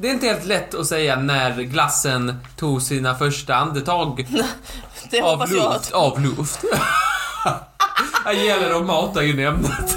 [0.00, 4.26] Det är inte helt lätt att säga när glassen tog sina första andetag
[5.10, 5.66] Det av luft.
[5.66, 5.92] att...
[5.92, 6.60] Av luft.
[8.24, 9.96] Här gäller det att mata in ämnet.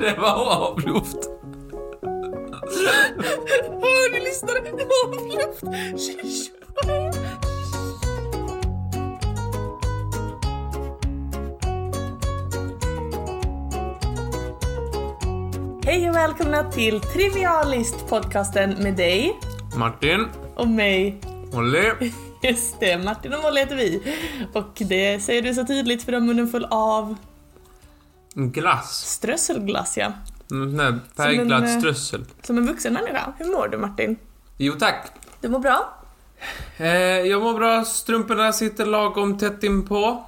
[0.00, 1.28] Det var av luft.
[3.82, 4.58] Hör ni lyssnare?
[5.04, 5.62] Av luft!
[15.92, 19.38] Hej och välkomna till Trivialist podcasten med dig
[19.76, 21.20] Martin, och mig.
[21.52, 21.94] Olle.
[22.42, 24.16] Just det, Martin och Molly heter vi.
[24.52, 27.16] Och det säger du så tydligt för du har munnen full av
[28.34, 29.06] Glass.
[29.06, 30.12] strösselglass ja.
[30.50, 32.24] Mm, nej, Färgglad eh, strössel.
[32.42, 33.32] Som en vuxen människa.
[33.38, 34.16] Hur mår du Martin?
[34.56, 35.12] Jo tack.
[35.40, 35.94] Du mår bra?
[36.76, 36.86] Eh,
[37.20, 40.24] jag mår bra, strumporna sitter lagom tätt inpå.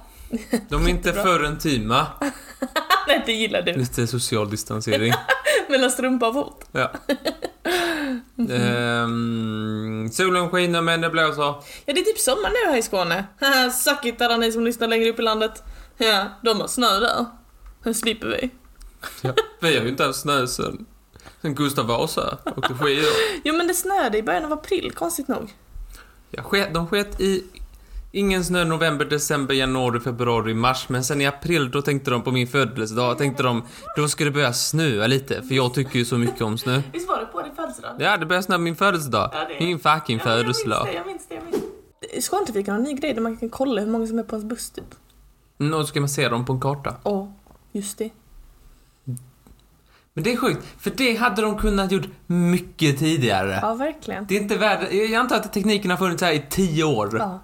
[0.69, 2.07] De är inte för intima.
[3.07, 3.71] Nej, det gillar du.
[3.71, 5.13] Det, social distansering.
[5.69, 6.65] Mellan strumpa och fot.
[6.71, 6.91] Ja.
[8.49, 11.43] Ehm, solen skiner men det blåser.
[11.43, 13.25] Ja, det är typ sommar nu här i Skåne.
[13.73, 15.63] Suck it alla ni som lyssnar längre upp i landet.
[15.97, 17.25] Ja, de har snö där.
[17.83, 18.49] Nu slipper vi.
[19.21, 20.85] Ja, vi har ju inte haft snö sen,
[21.41, 23.09] sen Gustav Vasa åkte skidor.
[23.43, 25.53] Jo men det snöade i början av april, konstigt nog.
[26.31, 27.43] Ja, de sket i
[28.15, 30.89] ingen snö november, december, januari, februari, mars.
[30.89, 33.63] Men sen i april då tänkte de på min födelsedag, tänkte de
[33.95, 36.81] då ska det börja snöa lite, för jag tycker ju så mycket om snö.
[36.93, 37.95] Visst var det på din födelsedag?
[37.99, 39.29] Ja, det börjar snöa på min födelsedag.
[39.33, 40.89] Ja, det Min fucking Ja, födelsedag.
[40.93, 41.61] Jag minns det, jag minns det.
[41.61, 42.21] Jag minns det.
[42.21, 44.49] Skånetrafiken har en ny grej där man kan kolla hur många som är på ens
[44.49, 44.95] buss typ.
[45.59, 46.95] Mm, och så ska man se dem på en karta.
[47.03, 47.27] Åh,
[47.71, 48.09] just det.
[50.13, 53.59] Men det är sjukt, för det hade de kunnat gjort mycket tidigare.
[53.61, 54.25] Ja, verkligen.
[54.25, 54.93] Det är inte värd...
[54.93, 57.17] Jag antar att tekniken har funnits här i tio år.
[57.19, 57.39] Ja,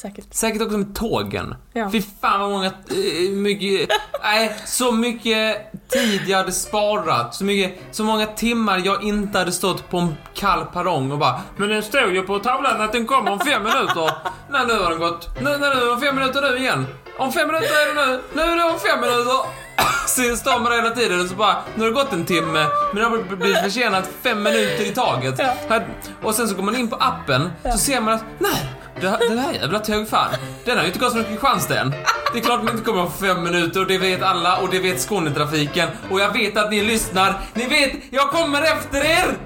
[0.00, 0.34] säkert.
[0.34, 1.54] Säkert också med tågen.
[1.72, 1.90] Ja.
[1.90, 2.66] Fy fan vad många...
[2.66, 3.90] eh, mycket...
[4.22, 7.34] Nej, så mycket tid jag hade sparat.
[7.34, 7.78] Så mycket...
[7.90, 11.82] Så många timmar jag inte hade stått på en kall perrong och bara Men den
[11.82, 14.10] står ju på tavlan att den kommer om fem minuter.
[14.50, 15.28] Nej, nu har den gått.
[15.40, 16.86] Nu, nej, nu om fem minuter nu igen.
[17.18, 18.20] Om fem minuter är det nu.
[18.34, 19.68] Nu är det om fem minuter.
[20.06, 23.02] Så står man hela tiden och så bara, nu har det gått en timme, men
[23.02, 25.34] det har blivit försenat fem minuter i taget.
[25.68, 25.80] Ja.
[26.22, 29.28] Och sen så går man in på appen, så ser man att, nej, det här,
[29.28, 31.90] det här jävla tåg fan, den har ju inte gått från Kristianstad än.
[32.32, 34.78] Det är klart den inte kommer om fem minuter och det vet alla och det
[34.78, 35.88] vet Skånetrafiken.
[36.10, 39.36] Och jag vet att ni lyssnar, ni vet, jag kommer efter er!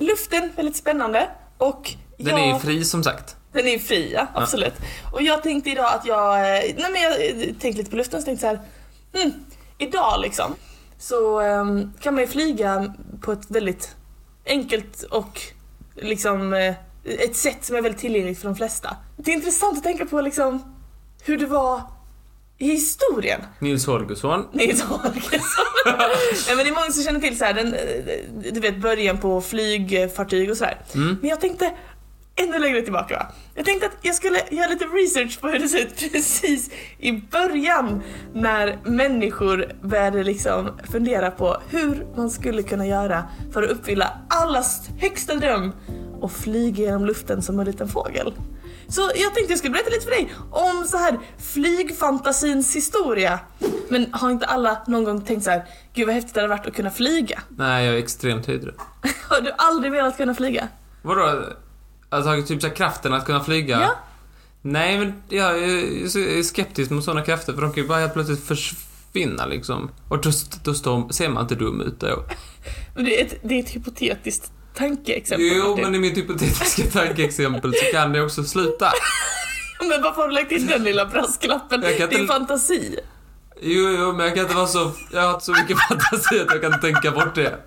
[0.00, 1.28] Luften, väldigt spännande.
[1.58, 2.40] Och Den jag...
[2.48, 3.36] är ju fri som sagt.
[3.52, 4.74] Den är fri, ja, absolut.
[5.12, 8.20] Och jag tänkte idag att jag, eh, nej men jag eh, tänkte lite på luften
[8.20, 8.60] så tänkte så här,
[9.22, 9.32] mm,
[9.78, 10.54] idag liksom
[10.98, 13.96] så ehm, kan man ju flyga på ett väldigt
[14.46, 15.40] enkelt och
[15.94, 16.74] liksom eh,
[17.04, 18.96] ett sätt som är väldigt tillgängligt för de flesta.
[19.16, 20.76] Det är intressant att tänka på liksom
[21.24, 21.82] hur det var
[22.58, 23.40] i historien.
[23.58, 24.48] Nils Holgersson.
[24.52, 25.64] Nils Holgersson.
[26.46, 29.18] Nej men det är många som känner till så här, den, eh, du vet början
[29.18, 30.78] på flygfartyg och sådär.
[30.94, 31.16] Mm.
[31.20, 31.72] Men jag tänkte
[32.36, 33.26] ännu längre tillbaka va.
[33.54, 37.12] Jag tänkte att jag skulle göra lite research på hur det ser ut precis i
[37.12, 38.02] början
[38.34, 44.88] när människor började liksom fundera på hur man skulle kunna göra för att uppfylla allas
[44.98, 45.72] högsta dröm
[46.22, 48.34] och flyga genom luften som en liten fågel.
[48.88, 53.40] Så jag tänkte jag skulle berätta lite för dig om så här flygfantasins historia.
[53.88, 56.66] Men har inte alla någon gång tänkt så här, gud vad häftigt det hade varit
[56.66, 57.42] att kunna flyga?
[57.48, 58.74] Nej, jag är extremt höjdrädd.
[59.28, 60.68] Har du aldrig velat kunna flyga?
[61.02, 61.44] Vadå?
[62.08, 63.80] Alltså typ så här kraften att kunna flyga?
[63.80, 63.94] Ja.
[64.62, 68.44] Nej, men jag är skeptisk mot sådana krafter för de kan ju bara helt plötsligt
[68.44, 69.90] försvinna liksom.
[70.08, 70.30] Och då,
[70.64, 72.06] då står, ser man inte dum ut då.
[72.96, 75.46] Det är ett, det är ett hypotetiskt tankeexempel.
[75.56, 75.84] Jo, Martin.
[75.84, 78.92] men i mitt hypotetiska tankeexempel så kan det också sluta.
[79.80, 81.80] Men varför har du lagt in den lilla brasklappen?
[81.80, 82.98] Din inte- fantasi.
[83.60, 84.90] Jo, jo, men jag kan inte vara så...
[85.12, 87.58] Jag har inte så mycket fantasi att jag kan tänka bort det.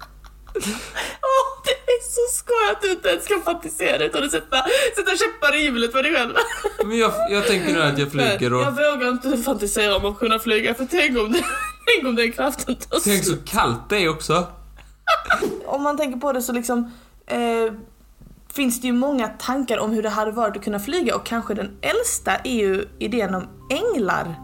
[0.56, 5.18] Åh, det är så skoj att du inte ens kan fantisera utan att sätta, sätta
[5.18, 6.34] käppar i hjulet för dig själv.
[6.86, 8.62] Men jag, jag tänker nu att jag flyger och...
[8.62, 11.46] Jag vågar inte fantisera om att kunna flyga för tänk om, det,
[11.86, 14.48] tänk om den kraften tar Tänk så kallt det är också.
[15.66, 16.92] Om man tänker på det så liksom
[17.28, 17.74] eh,
[18.54, 21.54] finns det ju många tankar om hur det hade varit att kunna flyga och kanske
[21.54, 24.36] den äldsta är ju idén om änglar.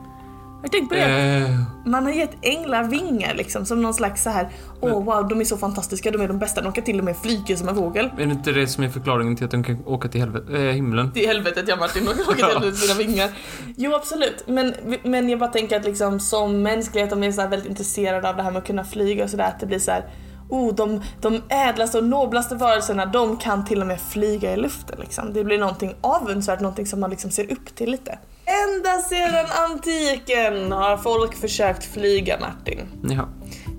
[0.56, 1.02] Har du tänkt på det?
[1.02, 1.50] Eh,
[1.86, 4.50] Man har gett änglar vingar liksom som någon slags så här.
[4.82, 7.18] åh wow de är så fantastiska, de är de bästa, de kan till och med
[7.18, 8.06] flyga som en fågel.
[8.18, 10.60] är det inte det som är förklaringen till att de kan åka till helvete, eh,
[10.74, 11.12] himlen?
[11.12, 13.30] Till helvetet ja Martin, de kan åka till helvetet med sina vingar.
[13.78, 14.74] Jo absolut, men,
[15.04, 18.44] men jag bara tänker att liksom som mänsklighet, de är så väldigt intresserade av det
[18.44, 20.04] här med att kunna flyga och sådär, att det blir så här.
[20.52, 25.00] Oh, de, de ädlaste och noblaste varelserna, de kan till och med flyga i luften
[25.00, 25.34] liksom.
[25.34, 28.20] Det blir någonting avundsvärt, någonting som man liksom ser upp till lite.
[28.46, 32.80] Ända sedan antiken har folk försökt flyga Martin.
[33.04, 33.28] Jaha.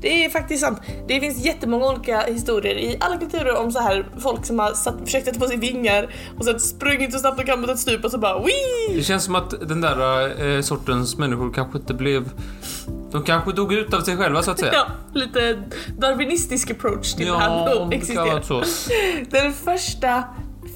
[0.00, 0.78] Det är faktiskt sant.
[1.08, 4.94] Det finns jättemånga olika historier i alla kulturer om så här folk som har satt,
[5.04, 8.04] försökt sätta på sig vingar och sen sprungit så snabbt de kan mot ett stup
[8.04, 8.96] och så bara Wii!
[8.96, 12.30] Det känns som att den där eh, sortens människor kanske inte blev...
[13.12, 14.72] De kanske dog ut av sig själva så att säga.
[14.76, 15.62] Ja, lite
[15.98, 17.50] darwinistisk approach till Ja, det här
[17.80, 18.62] om att det kan vara existera.
[18.62, 18.62] så.
[19.30, 20.24] Den första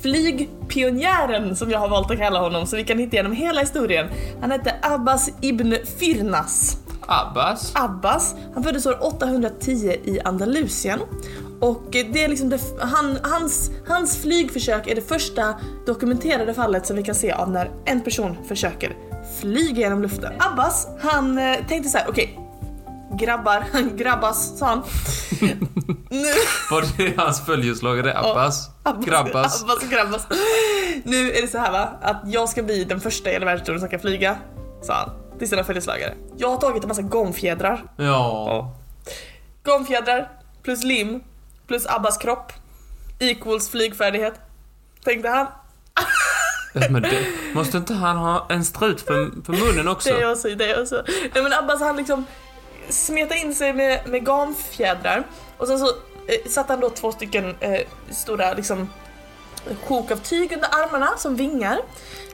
[0.03, 4.06] flygpionjären som jag har valt att kalla honom så vi kan hitta genom hela historien.
[4.41, 6.77] Han hette Abbas ibn Firnas.
[7.09, 7.73] Abbas.
[7.75, 11.00] Abbas, han föddes år 810 i Andalusien.
[11.61, 15.55] Och det är liksom det, han, hans, hans flygförsök är det första
[15.87, 18.97] dokumenterade fallet som vi kan se av när en person försöker
[19.41, 20.33] flyga genom luften.
[20.38, 22.38] Abbas, han eh, tänkte så här: okej,
[23.12, 23.65] grabbar,
[23.97, 24.83] grabbas sa han.
[26.11, 26.33] nu,
[26.71, 28.19] Var det hans följeslagare?
[28.19, 28.71] Abbas?
[28.83, 29.62] Abbas, Grabbas?
[29.62, 30.27] Abbas, grabbas.
[31.05, 33.81] Nu är det så här va, att jag ska bli den första i hela världshistorien
[33.81, 34.37] som kan flyga,
[34.83, 36.15] sa han till sina följeslagare.
[36.37, 38.73] Jag har tagit en massa gomfjädrar Ja.
[39.65, 40.31] Gomfjädrar
[40.62, 41.21] plus lim
[41.67, 42.53] plus Abbas kropp
[43.19, 44.35] equals flygfärdighet.
[45.05, 45.47] Tänkte han.
[46.90, 50.08] Men det, måste inte han ha en strut för, för munnen också?
[50.19, 51.02] Det också, det också.
[51.34, 52.25] Nej men Abbas han liksom
[52.88, 55.26] smetade in sig med, med gamfjädrar
[55.56, 57.81] och sen så eh, satte han då två stycken eh,
[58.11, 58.88] stora liksom
[59.82, 61.78] sjok av tyg under armarna som vingar.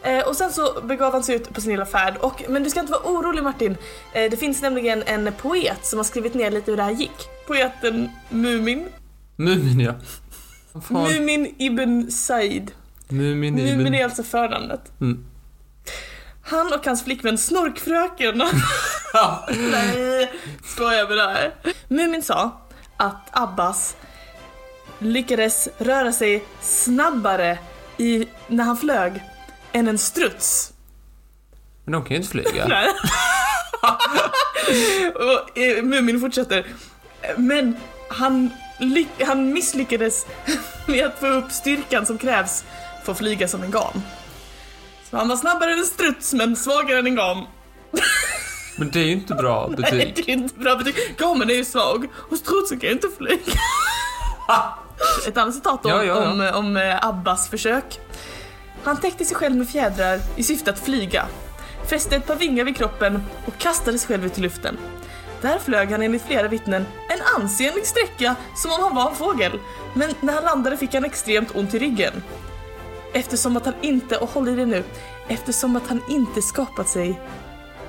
[0.03, 2.17] Eh, och sen så begav han sig ut på sin lilla färd.
[2.17, 3.77] Och, men du ska inte vara orolig Martin.
[4.13, 7.29] Eh, det finns nämligen en poet som har skrivit ner lite hur det här gick.
[7.47, 8.89] Poeten Mumin.
[9.37, 9.95] Mumin ja.
[10.81, 11.03] Fan?
[11.03, 12.71] Mumin ibn Said.
[13.13, 14.93] Mumin Mumin är alltså förnamnet.
[15.01, 15.25] Mm.
[16.43, 18.39] Han och hans flickvän Snorkfröken.
[19.73, 20.33] Nej,
[20.65, 21.55] skojar med det här.
[21.89, 22.61] Mumin sa
[22.97, 23.97] att Abbas
[24.99, 27.59] lyckades röra sig snabbare
[27.97, 29.23] i, när han flög
[29.73, 30.73] än en struts.
[31.85, 32.67] Men de kan ju inte flyga.
[32.69, 32.89] Nej.
[35.15, 36.67] och eh, Mumin fortsätter.
[37.37, 37.77] Men
[38.09, 38.51] han,
[39.21, 40.27] han misslyckades
[40.87, 42.65] med att få upp styrkan som krävs
[43.09, 44.03] att flyga som en gam.
[45.11, 47.45] Så han var snabbare än en struts men svagare än en gam.
[48.77, 50.15] Men det är ju inte bra Nej, betyg.
[50.27, 50.95] det är inte bra betyg.
[51.19, 53.41] Gamen är ju svag och strutsen kan ju inte flyga.
[55.29, 56.31] Ett annat citat om, Ja, ja, ja.
[56.31, 58.01] om, om eh, Abbas försök.
[58.85, 61.27] Han täckte sig själv med fjädrar i syfte att flyga,
[61.91, 64.79] fäste ett par vingar vid kroppen och kastade sig själv ut i luften.
[65.41, 69.53] Där flög han enligt flera vittnen en ansenlig sträcka som om han var en fågel.
[69.95, 72.13] Men när han landade fick han extremt ont i ryggen.
[73.13, 74.85] Eftersom att han inte, och håll i det nu,
[75.29, 77.21] eftersom att han inte skapat sig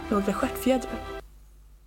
[0.09, 0.91] några stjärtfjädrar.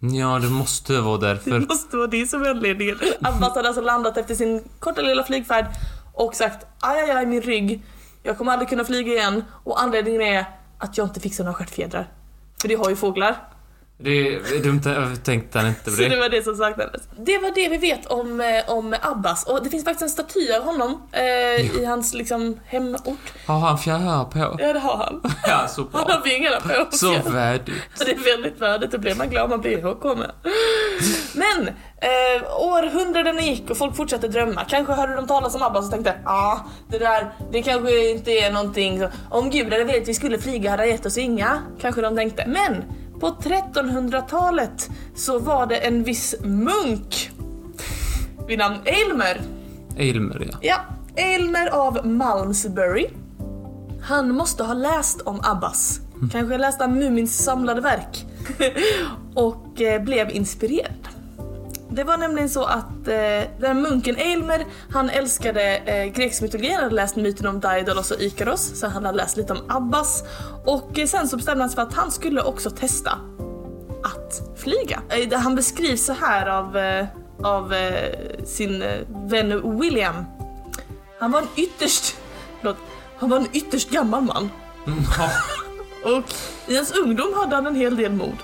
[0.01, 1.61] Ja, det måste vara Det därför.
[1.61, 2.99] måste vara det som är anledningen.
[3.23, 5.67] Abbas hade alltså landat efter sin korta lilla flygfärd
[6.15, 7.83] och sagt aj, aj, aj min rygg,
[8.23, 10.45] jag kommer aldrig kunna flyga igen och anledningen är
[10.79, 12.09] att jag inte fixar några stjärtfjädrar.
[12.61, 13.37] För det har ju fåglar.
[13.99, 16.17] Det är dumt, jag tänkte han inte på Så det det.
[16.17, 17.03] var det som saknades.
[17.19, 20.53] Det var det vi vet om, eh, om Abbas och det finns faktiskt en staty
[20.53, 23.33] av honom eh, i hans liksom hemort.
[23.47, 24.39] Har han fjärilar på?
[24.59, 25.21] Ja det har han.
[25.47, 26.15] Ja, så Han bra.
[26.15, 26.57] har vingarna
[26.91, 26.97] på.
[26.97, 27.75] Så värdigt.
[27.95, 30.31] Så det är väldigt värdigt, då blir man glad man blir ihågkommen.
[31.35, 34.65] Men, eh, århundraden gick och folk fortsatte drömma.
[34.69, 38.31] Kanske hörde de talas om Abbas och tänkte ja, ah, det där, det kanske inte
[38.31, 42.01] är någonting om Gud velat att vi skulle flyga hade han gett oss inga, kanske
[42.01, 42.45] de tänkte.
[42.47, 42.85] Men,
[43.21, 47.31] på 1300-talet så var det en viss munk
[48.49, 49.41] vid namn Aylmer
[49.99, 50.59] Aylmer, ja.
[50.63, 50.77] Ja,
[51.25, 53.07] Aylmer av Malmesbury.
[54.03, 56.01] Han måste ha läst om Abbas.
[56.33, 58.27] Kanske läste han Mumins samlade verk.
[59.35, 61.09] och eh, blev inspirerad.
[61.97, 66.83] Det var nämligen så att eh, den munken Aylmer, han älskade eh, grekisk mytologi, han
[66.83, 70.25] hade läst myten om Daidalos och Ikaros, så han hade läst lite om Abbas.
[70.65, 73.11] Och eh, sen så bestämde han sig för att han skulle också testa
[74.05, 75.03] att flyga.
[75.09, 77.07] Eh, Han beskrivs så här av, eh,
[77.43, 80.25] av eh, sin eh, vän William.
[81.21, 82.17] Han var en ytterst,
[82.61, 82.77] förlåt,
[83.19, 84.51] han var en ytterst gammal man.
[84.87, 85.31] Mm, ja.
[86.17, 86.25] Och
[86.67, 88.37] i hans ungdom hade han en hel del mod.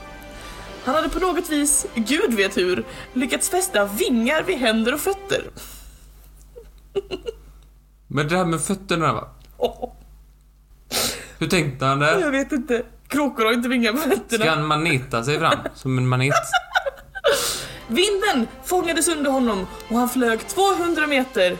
[0.85, 5.51] Han hade på något vis, gud vet hur, lyckats fästa vingar vid händer och fötter.
[8.07, 9.29] Men det här med fötterna va?
[9.59, 9.93] Åh,
[11.39, 12.21] Hur tänkte han där?
[12.21, 12.83] jag vet inte.
[13.09, 14.45] Kråkor har inte vingar på fötterna.
[14.45, 15.59] Ska han manita sig fram?
[15.75, 16.35] Som en manit?
[17.89, 21.57] Vinden fångades under honom och han flög 200 meter.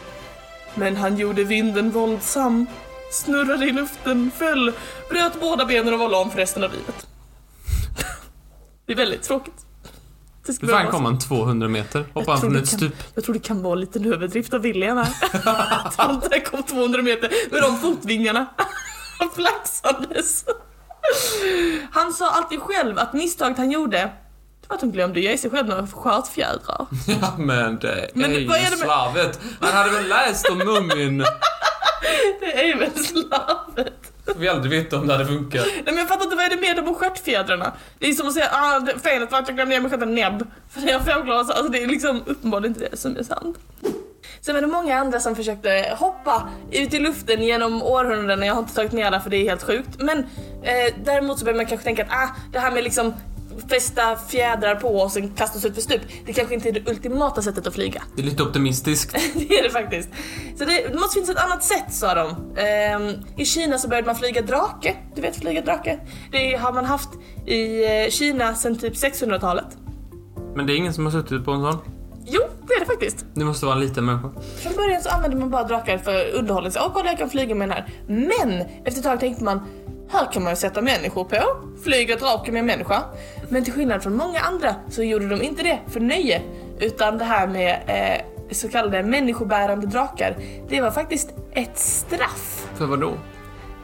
[0.75, 2.67] Men han gjorde vinden våldsam,
[3.13, 4.73] snurrade i luften, föll,
[5.11, 7.07] bröt båda benen och var lam för resten av livet.
[8.93, 9.55] Det är väldigt tråkigt.
[10.47, 12.05] Det ska Hur fan kom han 200 meter?
[12.15, 12.95] Hoppade han från det ett stup?
[13.15, 15.09] Jag tror det kan vara lite en överdrift av William här.
[15.87, 18.47] Att han där kom 200 meter med de fotvingarna
[19.35, 20.45] flaxandes.
[21.93, 24.11] Han sa alltid själv att misstaget han gjorde
[24.69, 26.87] att de glömde ge sig själv några stjärtfjädrar.
[27.07, 29.41] Ja, men det Men är ju är det med- slarvet.
[29.61, 31.19] Han hade väl läst om mummin.
[32.41, 34.02] Det är väl slarvet.
[34.37, 35.67] Vi aldrig vet om det hade funkat.
[35.67, 37.73] Nej men jag fattar inte, vad är det med de och stjärtfjädrarna?
[37.99, 40.47] Det är som att säga, ah, felet var att jag glömde mig själv en näbb.
[40.71, 43.59] För det är fåglar så, alltså det är liksom uppenbarligen inte det som är sant.
[44.41, 48.61] Sen var det många andra som försökte hoppa ut i luften genom århundraden, jag har
[48.61, 49.89] inte tagit ner det för det är helt sjukt.
[49.99, 50.19] Men
[50.63, 53.15] eh, däremot så börjar man kanske tänka att ah, det här med liksom
[53.69, 56.91] fästa fjädrar på och sen kasta oss ut för stup, det kanske inte är det
[56.91, 58.03] ultimata sättet att flyga.
[58.17, 59.13] Det är lite optimistiskt.
[59.35, 60.09] det är det faktiskt.
[60.59, 62.59] Så det, det måste finnas ett annat sätt sa de.
[62.61, 64.97] Ehm, I Kina så började man flyga drake.
[65.15, 65.99] Du vet flyga drake?
[66.33, 67.11] Det har man haft
[67.47, 69.67] i eh, Kina sedan typ 600-talet.
[70.57, 71.79] Men det är ingen som har suttit på en sån.
[72.27, 73.27] Jo, det är det faktiskt.
[73.35, 74.31] Det måste vara en liten människa.
[74.63, 76.73] Från början så använde man bara drakar för underhållning.
[76.77, 77.89] Åh, kolla jag kan flyga med den här.
[78.07, 79.61] Men efter ett tag tänkte man,
[80.11, 81.37] här kan man ju sätta människor på.
[81.85, 83.03] Flyga drake med en människa.
[83.49, 86.43] Men till skillnad från många andra så gjorde de inte det för nöje.
[86.81, 90.37] Utan det här med eh, så kallade människobärande drakar,
[90.69, 92.69] det var faktiskt ett straff.
[92.75, 93.13] För vad då?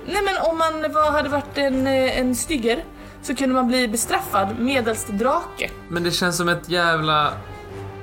[0.07, 2.85] Nej men om man var, hade varit en, eh, en stygger
[3.23, 5.71] så kunde man bli bestraffad medelst drake.
[5.89, 7.33] Men det känns som ett jävla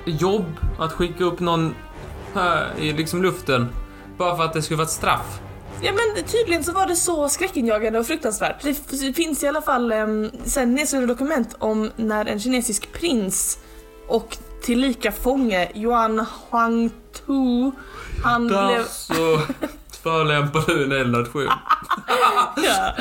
[0.05, 0.45] jobb
[0.79, 1.75] att skicka upp någon
[2.33, 3.69] här i liksom luften.
[4.17, 5.39] Bara för att det skulle vara ett straff.
[5.81, 8.63] Ja men tydligen så var det så skräckinjagande och fruktansvärt.
[8.89, 13.59] Det finns i alla fall um, sen nedskrivna dokument om när en kinesisk prins
[14.07, 17.71] och tillika fånge Yuan Huangtu
[18.23, 18.83] han Där blev...
[18.85, 19.41] så
[20.03, 21.49] förolämpar du en hel nation.
[22.07, 22.93] Ja.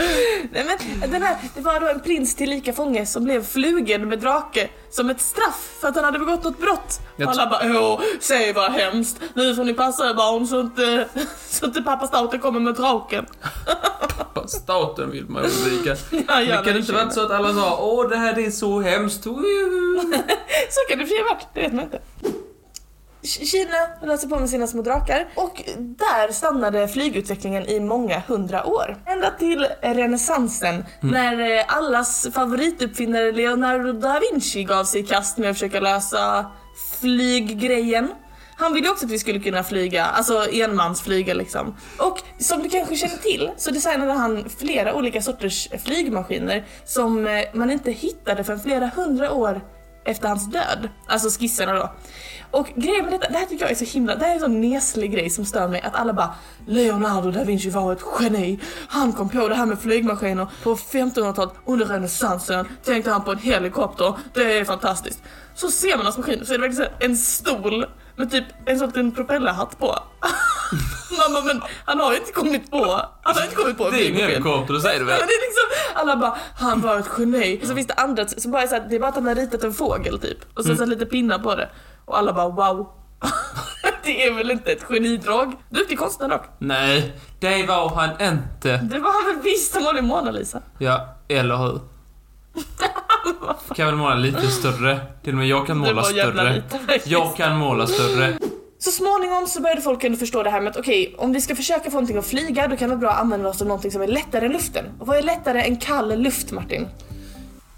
[0.52, 4.18] Nej men den här, det var då en prins tillika fånge som blev flugen med
[4.18, 7.00] drake som ett straff för att han hade begått något brott.
[7.16, 11.08] Jag alla bara åh, säg vad hemskt, nu får ni passa er barn så inte,
[11.48, 13.26] så inte pappa staten kommer med draken.
[14.46, 15.96] Staten vill man undvika.
[16.10, 18.50] Ja, Men ja, kan det inte varit så att alla sa åh det här är
[18.50, 19.26] så hemskt.
[19.26, 20.00] Woho."
[20.70, 22.00] Så kan det ha varit, det vet man inte.
[23.24, 28.96] Kina sig på med sina små drakar och där stannade flygutvecklingen i många hundra år.
[29.06, 35.50] Ända till renässansen när eh, allas favorituppfinnare Leonardo da Vinci gav sig i kast med
[35.50, 36.50] att försöka lösa
[37.00, 38.08] flyggrejen.
[38.56, 41.76] Han ville också att vi skulle kunna flyga, alltså enmansflyga liksom.
[41.98, 47.44] Och som du kanske känner till så designade han flera olika sorters flygmaskiner som eh,
[47.52, 49.60] man inte hittade förrän flera hundra år
[50.04, 50.88] efter hans död.
[51.06, 51.92] Alltså skisserna då.
[52.50, 54.40] Och grejen med detta, det här tycker jag är så himla, det här är en
[54.40, 56.34] sån neslig grej som stör mig att alla bara
[56.66, 58.58] Leonardo da Vinci var ett geni.
[58.88, 62.66] Han kom på det här med flygmaskiner på 1500-talet under renässansen.
[62.84, 65.22] Tänkte han på en helikopter, det är fantastiskt.
[65.54, 68.88] Så ser man hans maskin så är det verkligen en stol med typ en sån
[68.88, 69.86] liten propellerhatt på.
[71.18, 73.98] Mamma men han har ju inte kommit på, han har inte kommit på en Det
[73.98, 74.42] är ingen flygmaskin.
[74.44, 75.16] helikopter, det säger du väl?
[75.20, 77.60] men det är liksom, alla bara, han var ett geni.
[77.62, 79.26] Och så finns det andra som bara är så här, det är bara att han
[79.26, 80.38] har ritat en fågel typ.
[80.58, 81.68] Och sen så lite pinnar på det.
[82.04, 82.88] Och alla bara wow.
[84.04, 85.52] det är väl inte ett genidrag?
[85.70, 86.42] Duktig konstnär dock.
[86.58, 88.76] Nej, det var han inte.
[88.76, 90.62] Det var han väl visst, han var det Mona Lisa.
[90.78, 91.80] Ja, eller hur?
[93.74, 95.00] Kan väl måla lite större?
[95.22, 96.54] Till och med jag kan måla större.
[96.54, 97.10] lite.
[97.10, 98.38] Jag kan måla större.
[98.78, 101.56] Så småningom så började folk ändå förstå det här med att okej, om vi ska
[101.56, 103.90] försöka få någonting att flyga då kan det vara bra att använda oss av någonting
[103.90, 104.84] som är lättare än luften.
[104.98, 106.86] Och vad är lättare än kall luft Martin?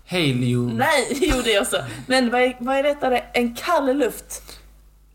[0.05, 0.69] Helium.
[0.69, 1.77] Nej, jo det också.
[2.07, 4.43] Men vad är, vad är lättare än kall luft?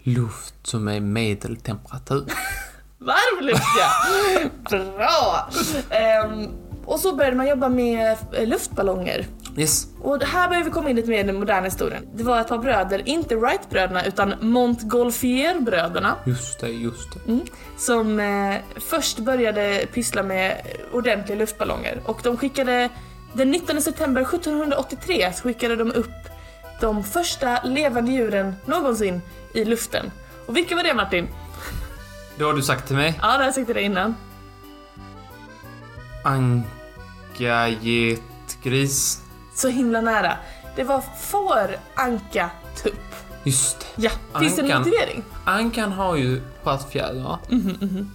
[0.04, 2.26] Luft som är medeltemperatur.
[2.98, 3.90] Varmluft ja!
[4.70, 5.50] Bra!
[5.98, 6.48] Ehm,
[6.86, 9.28] och så började man jobba med eh, luftballonger.
[9.58, 9.88] Yes.
[10.02, 12.08] Och här börjar vi komma in lite mer i den moderna historien.
[12.14, 16.16] Det var ett par bröder, inte Wright-bröderna utan Montgolfier-bröderna.
[16.26, 17.32] Just det, just det.
[17.32, 17.46] Mm,
[17.78, 20.62] som eh, först började pyssla med
[20.94, 22.02] ordentliga luftballonger.
[22.06, 22.90] Och de skickade,
[23.34, 26.22] den 19 september 1783 så skickade de upp
[26.82, 29.22] de första levande djuren någonsin
[29.54, 30.12] i luften.
[30.46, 31.28] Och vilka var det Martin?
[32.38, 33.20] Det har du sagt till mig.
[33.22, 34.16] Ja, det har jag sagt till dig innan.
[36.24, 38.22] Anka, get,
[38.64, 39.21] gris.
[39.62, 40.38] Så himla nära.
[40.76, 42.50] Det var får, anka,
[42.84, 43.16] tupp.
[43.44, 43.86] Just det.
[44.04, 44.80] Ja, finns det en Ankan.
[44.82, 45.24] motivering?
[45.46, 47.38] Ankan har ju stjärtfjädrar.
[47.50, 48.12] Mhm, mhm.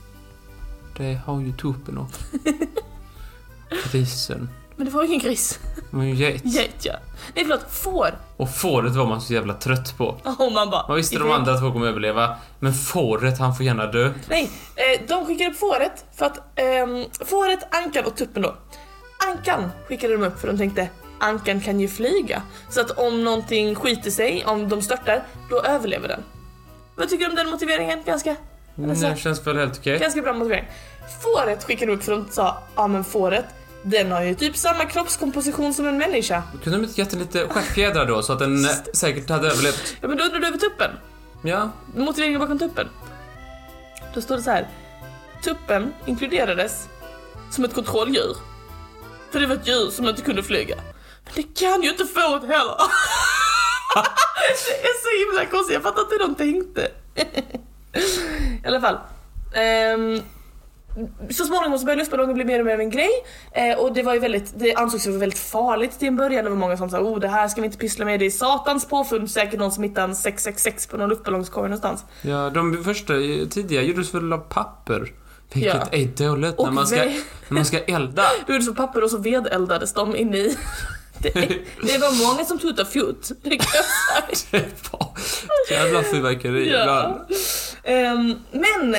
[0.97, 2.21] Det har ju tuppen också.
[3.93, 4.49] Grisen.
[4.77, 5.59] Men det var ju ingen gris.
[5.91, 6.45] Det var ju get.
[6.45, 6.93] Get ja.
[7.35, 8.19] Nej förlåt, får.
[8.37, 10.21] Och fåret var man så jävla trött på.
[10.39, 10.89] Och man bara...
[10.89, 12.37] Man visste de andra två kommer överleva.
[12.61, 14.13] Men fåret, han får gärna dö.
[14.29, 16.39] Nej, eh, de skickade upp fåret för att...
[16.59, 18.57] ehm, fåret, ankan och tuppen då.
[19.31, 20.89] Ankan skickade de upp för de tänkte
[21.21, 22.43] Ankan kan ju flyga.
[22.71, 26.23] Så att om någonting skiter sig, om de störtar, då överlever den.
[26.97, 28.03] Vad tycker du om den motiveringen?
[28.07, 28.37] Ganska,
[28.79, 29.99] Mm, Alltså- det känns väl helt okej.
[29.99, 30.69] ganska bra motivering.
[31.23, 33.45] Fåret skickade upp för de sa, ja men fåret,
[33.83, 36.43] Den har ju typ samma kroppskomposition som en människa.
[36.65, 39.97] Kunde de inte gett den lite stjärtfjädrar då så att den eh, säkert hade överlevt?
[40.01, 40.91] Ja men då undrar du över tuppen.
[41.43, 41.71] Ja.
[41.97, 42.89] Motiveringen bakom tuppen.
[44.15, 44.69] Då står det så här.
[45.45, 46.89] Tuppen inkluderades
[47.51, 48.37] som ett kontrolldjur.
[49.31, 50.77] För det var ett djur som inte kunde flyga.
[51.27, 52.77] Men det kan ju inte få det heller.
[54.67, 56.91] det är så himla konstigt, jag fattar inte hur de tänkte.
[58.65, 58.99] I alla fall.
[59.55, 60.21] Ehm,
[61.31, 63.11] så småningom så började luftballonger bli mer och mer av en grej
[63.53, 66.45] eh, och det var ju väldigt, det ansågs ju vara väldigt farligt till en början.
[66.45, 68.31] Det var många som sa oh det här ska vi inte pyssla med, det är
[68.31, 69.31] satans påfund.
[69.31, 72.05] Säkert någon som hittade en 666 på någon luftballongskorg någonstans.
[72.23, 75.13] Ja, de första eh, tidiga gjordes väl av papper.
[75.53, 75.99] Vilket Ja.
[75.99, 77.15] är dåligt när man, ska, när
[77.49, 78.23] man ska elda.
[78.49, 80.57] Är det så papper och så vedeldades de inne i.
[81.23, 81.31] Det,
[81.83, 84.63] det var många som tutade fot, det kan jag säga.
[85.71, 87.27] Det var jävla fyrverkeri Ja.
[87.85, 88.97] Ehm, men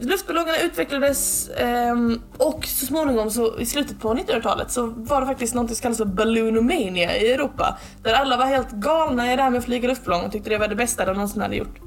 [0.00, 5.54] luftballongerna utvecklades ehm, och så småningom så i slutet på 1900-talet så var det faktiskt
[5.54, 7.78] något som kallas för balloonomania i Europa.
[8.02, 10.58] Där alla var helt galna i det här med att flyga luftballong och tyckte det
[10.58, 11.78] var det bästa de någonsin hade gjort.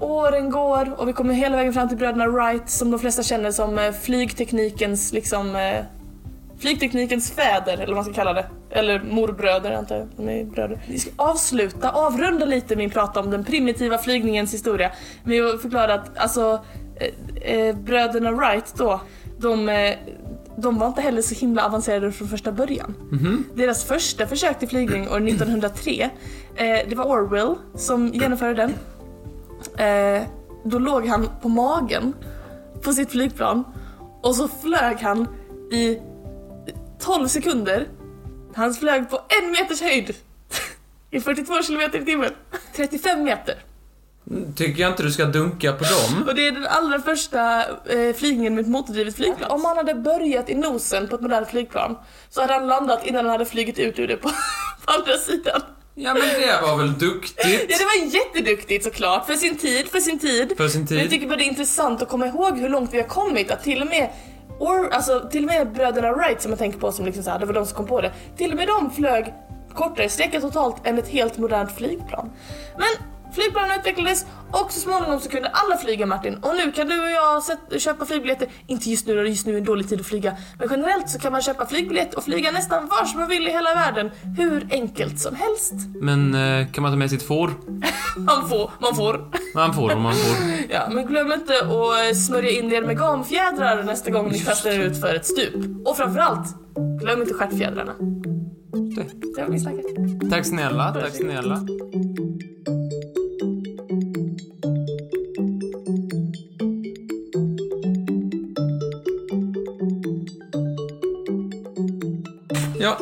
[0.00, 3.50] Åren går och vi kommer hela vägen fram till bröderna Wright som de flesta känner
[3.50, 5.84] som eh, flygteknikens liksom eh,
[6.58, 8.46] Flygteknikens fäder, eller vad man ska kalla det.
[8.70, 10.80] Eller morbröder antar jag, de är bröder.
[10.88, 14.92] Vi ska avsluta, avrunda lite min prat om den primitiva flygningens historia
[15.24, 16.60] med att förklara att alltså
[16.96, 19.00] eh, eh, bröderna Wright då,
[19.38, 19.94] de, eh,
[20.56, 22.94] de var inte heller så himla avancerade från första början.
[23.54, 26.10] Deras första försök till flygning år 1903,
[26.56, 28.74] eh, det var Orwell som genomförde den.
[29.86, 30.22] Eh,
[30.64, 32.12] då låg han på magen
[32.82, 33.64] på sitt flygplan
[34.22, 35.26] och så flög han
[35.72, 35.98] i
[37.00, 37.86] 12 sekunder.
[38.54, 40.16] Han flög på en meters höjd
[41.10, 42.30] i 42 kilometer i timmen.
[42.76, 43.54] 35 meter.
[44.56, 46.28] Tycker jag inte du ska dunka på dem.
[46.28, 49.50] Och det är den allra första eh, flygningen med ett motordrivet flygplan.
[49.50, 51.96] Om han hade börjat i nosen på ett modernt flygplan
[52.30, 54.28] så hade han landat innan han hade flugit ut ur det på,
[54.86, 55.60] på andra sidan.
[55.94, 57.66] Ja men det var väl duktigt.
[57.68, 59.26] Ja, det var jätteduktigt såklart.
[59.26, 60.54] För sin tid, för sin tid.
[60.56, 61.10] För sin Men jag tid.
[61.10, 63.50] tycker bara det är intressant att komma ihåg hur långt vi har kommit.
[63.50, 64.10] Att till och med,
[64.58, 67.38] or, alltså, till och med bröderna Wright som jag tänker på som liksom så här,
[67.38, 68.12] det var de som kom på det.
[68.36, 69.34] Till och med de flög
[69.74, 72.30] kortare sträcka totalt än ett helt modernt flygplan.
[72.76, 76.34] Men flygplanen utvecklades och så småningom så kunde alla flyga Martin.
[76.34, 77.42] Och nu kan du och jag
[77.80, 80.36] köpa flygbiljetter, inte just nu då just nu är en dålig tid att flyga.
[80.58, 83.50] Men generellt så kan man köpa flygbiljett och flyga nästan var som man vill i
[83.50, 84.10] hela världen.
[84.36, 85.74] Hur enkelt som helst.
[86.00, 87.50] Men eh, kan man ta med sitt får?
[88.18, 89.30] Man får, man får.
[89.54, 90.36] Man får om man får.
[90.70, 94.70] Ja, men glöm inte att eh, smörja in er med gamfjädrar nästa gång ni kastar
[94.70, 95.54] er ut för ett stup.
[95.88, 96.46] Och framförallt,
[97.00, 97.94] glöm inte stjärtfjädrarna.
[98.96, 99.06] Det.
[99.36, 100.30] Det har vi snackat.
[100.30, 101.60] Tack snälla, tack snälla.
[112.80, 112.98] Ja.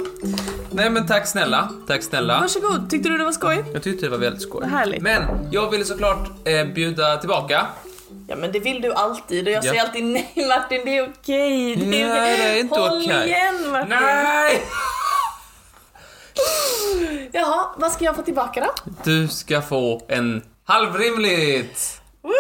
[0.71, 2.41] Nej men tack snälla, tack snälla.
[2.41, 3.65] Varsågod, tyckte du det var skoj?
[3.73, 4.61] Jag tyckte det var väldigt skoj.
[4.61, 5.03] Vad härligt.
[5.03, 7.67] Men jag ville såklart eh, bjuda tillbaka.
[8.29, 9.71] Ja men det vill du alltid och jag Ja.
[9.71, 11.77] säger alltid nej Martin, det är okej.
[11.77, 12.37] Det är Nej, okej.
[12.37, 13.27] det är inte Håll okej.
[13.29, 13.89] igen Martin.
[13.89, 14.63] Nej!
[17.33, 18.91] Jaha, vad ska jag få tillbaka då?
[19.05, 22.01] Du ska få en halvrimligt.
[22.23, 22.33] Woho!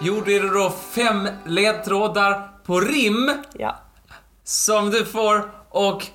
[0.00, 3.76] Gjorde du då fem ledtrådar på rim Ja.
[4.44, 6.06] som du får och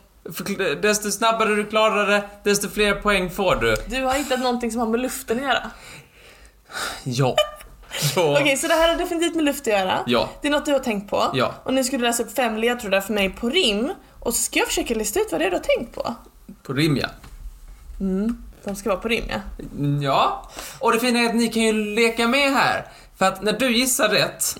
[0.81, 3.75] desto snabbare du klarar det, desto fler poäng får du.
[3.87, 5.71] Du har hittat någonting som har med luften att göra.
[7.03, 7.35] Ja.
[8.17, 9.99] Okej, så det här har definitivt med luft att göra.
[10.05, 10.29] Ja.
[10.41, 11.31] Det är något du har tänkt på.
[11.33, 11.53] Ja.
[11.63, 13.91] Och nu ska du läsa upp fem ledtrådar för mig på rim.
[14.19, 16.15] Och så ska jag försöka lista ut vad det är du har tänkt på.
[16.63, 17.07] På rim ja.
[18.63, 19.39] De ska vara på rim, ja.
[20.01, 20.49] Ja.
[20.79, 22.87] Och det fina är att ni kan ju leka med här.
[23.23, 24.57] För att när du gissar rätt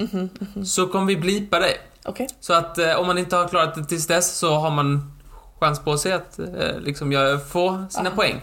[0.66, 1.78] så kommer vi blipa dig.
[2.06, 2.28] Okej.
[2.40, 5.12] Så att eh, om man inte har klarat det tills dess så har man
[5.60, 8.42] chans på sig att eh, liksom göra- få sina poäng.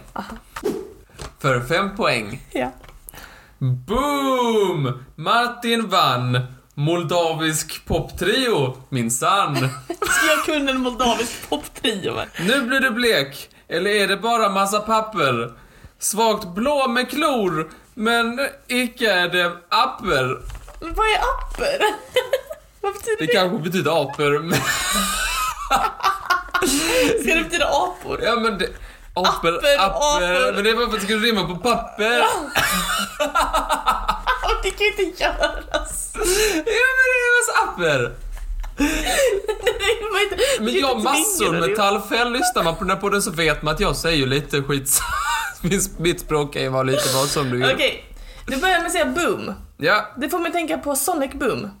[1.39, 2.41] För fem poäng.
[2.51, 2.71] Ja.
[3.57, 5.03] Boom!
[5.15, 6.39] Martin vann!
[6.73, 9.55] Moldavisk poptrio, minsann.
[10.27, 12.13] Jag kunna en moldavisk poptrio?
[12.39, 15.51] Nu blir du blek, eller är det bara massa papper?
[15.99, 20.41] Svagt blå med klor, men icke är det apper.
[20.79, 21.79] Men vad är apper?
[22.81, 23.33] vad betyder Det det?
[23.33, 24.59] kanske betyder apor, men...
[27.23, 28.19] Ska det betyda apor?
[28.23, 28.67] Ja men det...
[29.13, 30.53] Apper, apper, apor.
[30.53, 32.23] men det var för att det skulle rimma på papper.
[34.63, 36.11] Det kan ju inte göras.
[36.13, 36.21] Ja
[36.97, 38.11] men det är massa apper.
[40.59, 42.31] Men jag har massor med tallfel.
[42.31, 44.89] Lyssnar man på den här podden så vet man att jag säger lite skit
[45.97, 47.71] Mitt, språk kan ju vara lite vad som du vill.
[47.73, 48.05] Okej,
[48.47, 49.53] du börjar med att säga boom.
[49.77, 51.71] Ja, Det får mig tänka på Sonic Boom.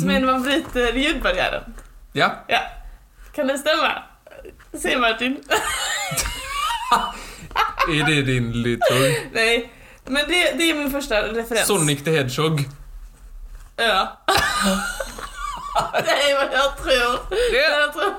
[0.00, 1.74] Som är när man bryter ljudbarriären.
[2.12, 2.44] ja.
[2.48, 2.58] Ja.
[3.34, 3.92] Kan det stämma?
[4.82, 5.42] Säg Martin.
[7.88, 9.12] Är det din ledtråd?
[9.32, 9.72] Nej.
[10.04, 11.66] Men det, det är min första referens.
[11.66, 12.64] Sonic the Hedgehog.
[13.76, 14.20] Ja.
[16.06, 17.18] Nej, vad jag tror.
[17.30, 18.14] Det, det var, jag tror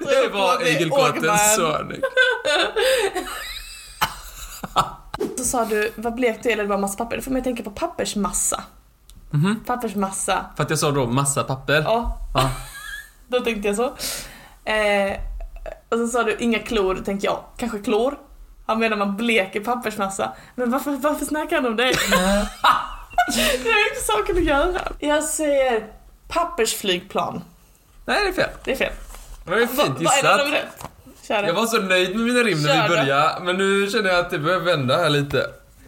[0.00, 0.70] det var det.
[0.70, 1.78] igelkottens Åkman.
[1.78, 2.00] Sonic.
[5.38, 7.16] Så sa du, vad du är eller det var massa papper.
[7.16, 8.64] Det får mig att tänka på pappersmassa.
[9.30, 9.60] Mhm.
[9.66, 10.44] Pappersmassa.
[10.56, 11.82] För att jag sa då massa papper.
[11.84, 12.50] Ja, Ja.
[13.28, 13.84] då tänkte jag så.
[14.64, 15.12] Eh,
[15.88, 18.18] och så sa du inga klor, då tänkte jag kanske klor.
[18.66, 20.32] Han menar man bleker pappersmassa.
[20.54, 21.84] Men varför, varför snackar han om det?
[23.34, 24.92] det har ju inte saker att göra.
[24.98, 25.86] Jag säger
[26.28, 27.42] pappersflygplan.
[28.04, 28.50] Nej, det är fel.
[28.64, 28.92] Det är fel.
[29.44, 31.46] Det var ju fint är det gissat.
[31.46, 34.30] Jag var så nöjd med mina rim när vi började, men nu känner jag att
[34.30, 35.46] det börjar vända här lite.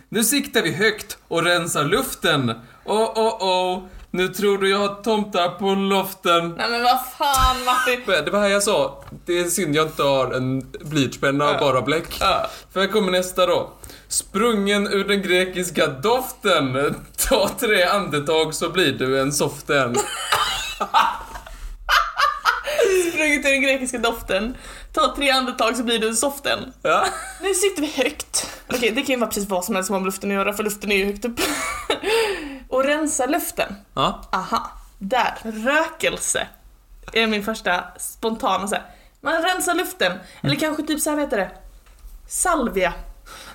[0.08, 2.50] Nu siktar vi högt och rensar luften.
[2.84, 3.82] Oh, oh, oh.
[4.10, 6.54] Nu tror du jag har tomtar på loften.
[6.58, 8.00] Nej men vad fan Martin.
[8.24, 11.82] Det var här jag sa, det är synd jag inte har en blyertspenna och bara
[11.82, 12.12] bläck.
[12.72, 13.70] För här kommer nästa då.
[14.08, 16.94] Sprungen ur den grekiska doften.
[17.28, 19.96] Ta tre andetag så blir du en soften.
[23.48, 24.57] I den grekiska doften.
[24.92, 26.72] Ta tre andetag så blir du en soften.
[26.83, 27.04] Ja.
[27.42, 28.50] Nu sitter vi högt.
[28.68, 30.52] Okej, det kan ju vara precis vad som helst som har med luften att göra,
[30.52, 31.40] för luften är ju högt upp.
[32.68, 33.74] Och rensa luften.
[33.94, 34.20] Ja.
[34.33, 35.35] Aha, där.
[35.42, 36.46] Rökelse.
[37.12, 38.85] Är min första spontana så här.
[39.20, 40.12] Man rensar luften.
[40.42, 41.50] Eller kanske typ så här, vad heter det?
[42.28, 42.92] Salvia.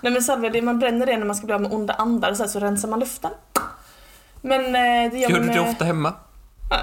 [0.01, 2.33] Nej men salvia, det man bränner det när man ska bli av med onda andar
[2.33, 3.31] så, här, så rensar man luften.
[4.41, 5.69] Men eh, det gör Gör man du det med...
[5.71, 6.13] ofta hemma?
[6.69, 6.77] Ja.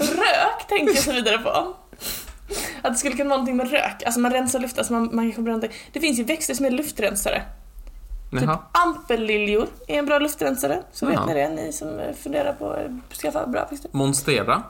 [0.00, 1.76] Rök tänkte jag så vidare på.
[2.82, 5.24] Att det skulle kunna vara någonting med rök, alltså man rensar luft, alltså man, man
[5.24, 5.70] kanske bränner.
[5.92, 7.42] Det finns ju växter som är luftrensare.
[8.32, 8.58] Typ Jaha.
[8.72, 11.26] ampelliljor är en bra luftrensare, så vet Jaha.
[11.26, 13.90] ni det, ni som eh, funderar på att skaffa bra växter.
[13.92, 14.62] Monstera?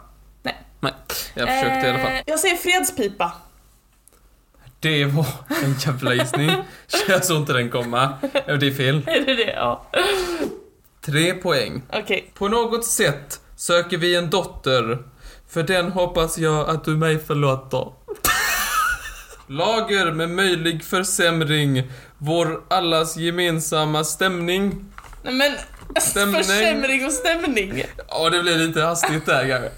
[0.42, 0.56] Nej.
[0.80, 0.92] Nej,
[1.34, 2.12] jag försökte i alla fall.
[2.12, 3.32] Eh, Jag säger fredspipa.
[4.80, 5.26] Det var
[5.64, 6.50] en jävla gissning.
[7.08, 8.12] Jag såg inte den komma.
[8.46, 9.02] Det är fel.
[9.08, 9.52] Är det det?
[9.52, 9.86] Ja.
[11.00, 11.82] Tre poäng.
[11.92, 12.30] Okej.
[12.34, 14.98] På något sätt söker vi en dotter.
[15.50, 17.92] För den hoppas jag att du mig förlåter.
[19.46, 21.90] Lager med möjlig försämring.
[22.18, 24.84] Vår allas gemensamma stämning.
[25.22, 25.52] Nej men,
[26.00, 26.44] Stämning.
[26.44, 27.84] försämring och stämning.
[28.08, 29.70] Ja, det blev lite hastigt där kanske.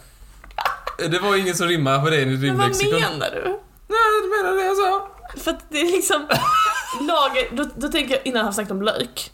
[1.08, 3.00] Det var ingen som rimmade på det i ditt Men vad rimlexikon.
[3.00, 3.42] menar du?
[3.88, 5.08] Nej, du menar det jag sa.
[5.36, 6.26] För att det är liksom
[7.00, 9.30] lager, då, då tänker jag innan jag har sagt om lök.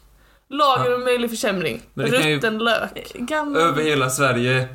[0.51, 1.83] Lager och möjlig försämring.
[1.95, 3.13] Rutten lök.
[3.15, 3.63] Gammal.
[3.63, 4.69] Över hela Sverige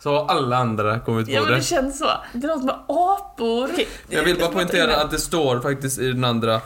[0.00, 1.64] så har alla andra kommit Ja på men det det.
[1.64, 2.10] känns så.
[2.32, 3.68] Det är något med apor.
[3.72, 6.60] Okej, Jag vill bara poängtera att det står faktiskt i den andra.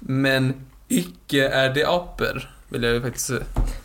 [0.00, 0.54] Men
[0.88, 2.50] icke är det apor.
[2.68, 3.30] Vill jag ju faktiskt.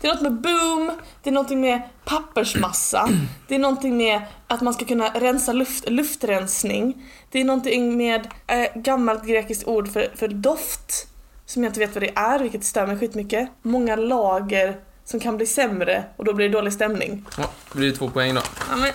[0.01, 0.91] Det är något med boom,
[1.23, 3.09] det är någonting med pappersmassa,
[3.47, 7.05] det är någonting med att man ska kunna rensa luft, luftrensning.
[7.31, 11.07] Det är någonting med eh, gammalt grekiskt ord för, för doft,
[11.45, 13.49] som jag inte vet vad det är, vilket stör mig skitmycket.
[13.61, 17.25] Många lager som kan bli sämre och då blir det dålig stämning.
[17.37, 18.41] Ja, det blir två poäng då.
[18.69, 18.91] Ja, men,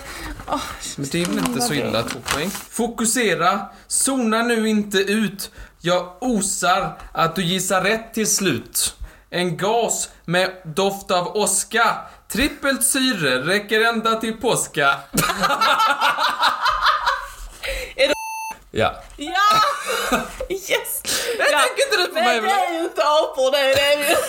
[0.47, 0.61] åh,
[0.97, 2.49] Men det är väl inte så illa, två poäng.
[2.69, 5.51] Fokusera, zona nu inte ut.
[5.81, 8.95] Jag osar att du gissar rätt till slut.
[9.29, 11.97] En gas med doft av åska.
[12.27, 14.95] Trippelt syre räcker ända till påska.
[18.71, 18.93] Det- Ja.
[19.17, 20.19] Ja!
[20.49, 21.01] Yes!
[21.39, 21.59] Nej, ja.
[21.59, 22.67] tänker inte du på Men mig, det eller?
[22.69, 24.21] är ju inte apor, det är det ju inte.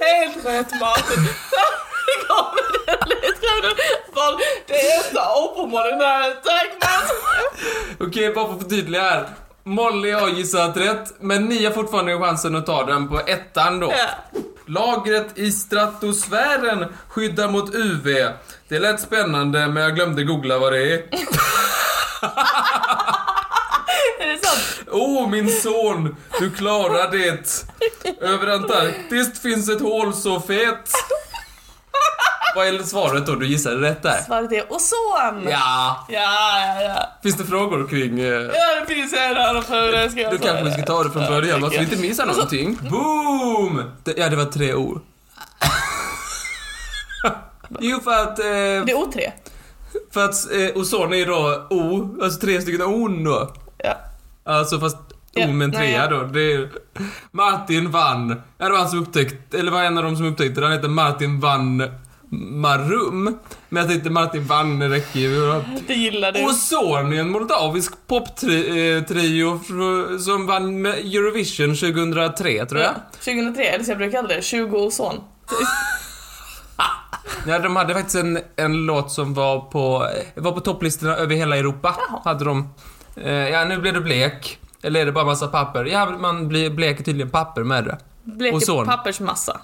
[0.04, 1.28] Helt rätt Martin.
[4.66, 8.06] Det är inte apor Malin, nej tack Martin.
[8.08, 9.28] Okej, bara för att förtydliga här.
[9.64, 13.92] Molly har gissat rätt, men ni har fortfarande chansen att ta den på ettan då.
[13.96, 14.40] Ja.
[14.66, 18.28] Lagret i stratosfären skyddar mot UV.
[18.68, 21.02] Det lät spännande, men jag glömde googla vad det är.
[24.20, 24.88] Är det sant?
[24.90, 27.64] Oh, min son, du klarar det.
[28.20, 30.92] Över Antarktis finns ett hål så fet.
[32.56, 33.34] Vad är svaret då?
[33.34, 34.20] Du gissade rätt där.
[34.26, 35.48] Svaret är ozon.
[35.50, 36.06] Ja.
[36.08, 37.08] Ja, ja, ja.
[37.22, 38.20] Finns det frågor kring...
[38.20, 41.26] Eh, Ja, det finns en annan ska jag du kanske vi ska ta det från
[41.26, 42.78] början, så vi inte missar någonting.
[42.90, 43.92] Boom!
[44.04, 45.00] Det, ja, det var tre ord.
[47.80, 48.38] Jo, för att...
[48.38, 49.30] Eh, Det är O3.
[50.10, 53.54] För att eh, ozon är ju då O, alltså tre stycken on då.
[53.78, 53.96] Ja.
[54.44, 54.96] Alltså fast
[55.32, 56.22] Ja, O med en trea då.
[56.22, 56.68] Det är,
[57.30, 58.42] Martin vann.
[58.58, 60.66] Ja, det var han som upptäckte, eller var en av de som upptäckte det.
[60.66, 61.82] Han heter Martin vann
[62.30, 63.38] Marum.
[63.68, 65.62] Men jag tänkte Martin Wanne räcker ju.
[65.86, 66.44] Det gillar du.
[66.44, 69.60] Ozon är en moldavisk poptrio
[70.18, 72.90] som vann med Eurovision 2003, tror jag.
[72.90, 75.14] Ja, 2003, eller så jag brukar kalla det 20 ozon.
[77.46, 81.56] Ja, de hade faktiskt en, en låt som var på, var på topplistorna över hela
[81.56, 81.94] Europa.
[82.08, 82.20] Jaha.
[82.24, 82.68] Hade de.
[83.16, 84.58] Eh, ja, nu blev det blek.
[84.82, 85.84] Eller är det bara massa papper?
[85.84, 87.98] Ja, man blir, bleker tydligen papper med det.
[88.24, 89.60] Bleker pappersmassa.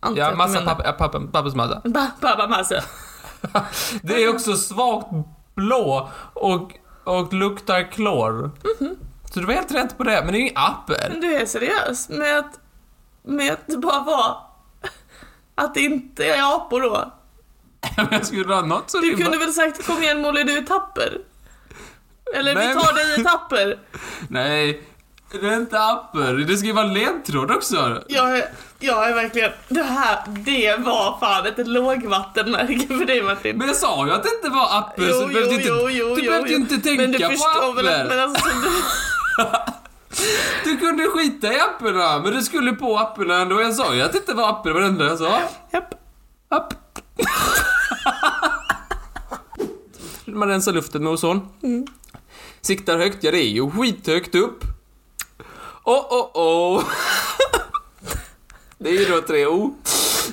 [0.00, 1.80] Antar Ja, du massa papper, ja, papper, pappersmassa.
[1.94, 2.74] Pa- Pappamassa.
[4.02, 5.06] Det är också svagt
[5.54, 6.72] blå och,
[7.04, 8.50] och luktar klor.
[8.80, 8.96] Mhm.
[9.34, 11.06] Så du var helt rätt på det, men det är ju inga apper.
[11.10, 12.58] Men du är seriös med att,
[13.22, 14.36] med att det bara var
[15.60, 17.12] att det inte är apor då?
[18.10, 21.18] Jag skulle ha något så Du kunde väl sagt kom igen Molly, du är tapper?
[22.34, 23.78] Eller Nej, vi tar men- dig i tapper.
[24.28, 24.82] Nej,
[25.40, 26.32] det är inte apper.
[26.32, 28.02] Det ska ju vara ledtråd också.
[28.08, 28.44] Jag är,
[28.78, 33.56] jag är verkligen, det här, det var fan ett lågvattenmärke för dig Martin.
[33.58, 35.68] Men jag sa ju att det inte var apper, så Jo, du behövde jo, inte,
[35.68, 36.56] jo, jo, du jo, behövde jo.
[36.58, 38.02] inte tänka Men du på väl apper.
[38.02, 38.70] att, men alltså, du,
[40.64, 43.60] Du kunde skita i apporna, men du skulle på apporna ändå.
[43.62, 45.42] Jag sa ju att det inte var apper varenda jag sa.
[45.72, 45.94] japp.
[46.48, 46.74] App.
[50.24, 51.48] Man rensar luften med ozon.
[51.62, 51.86] Mm.
[52.60, 54.64] Siktar högt, ja det är ju skithögt upp.
[55.84, 56.84] Oh, oh, oh.
[58.78, 59.74] Det är ju då tre O.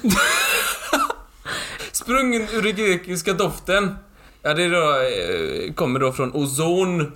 [1.91, 3.95] Sprungen ur den grekiska doften.
[4.41, 7.11] Ja, det är då, eh, kommer då från ozon.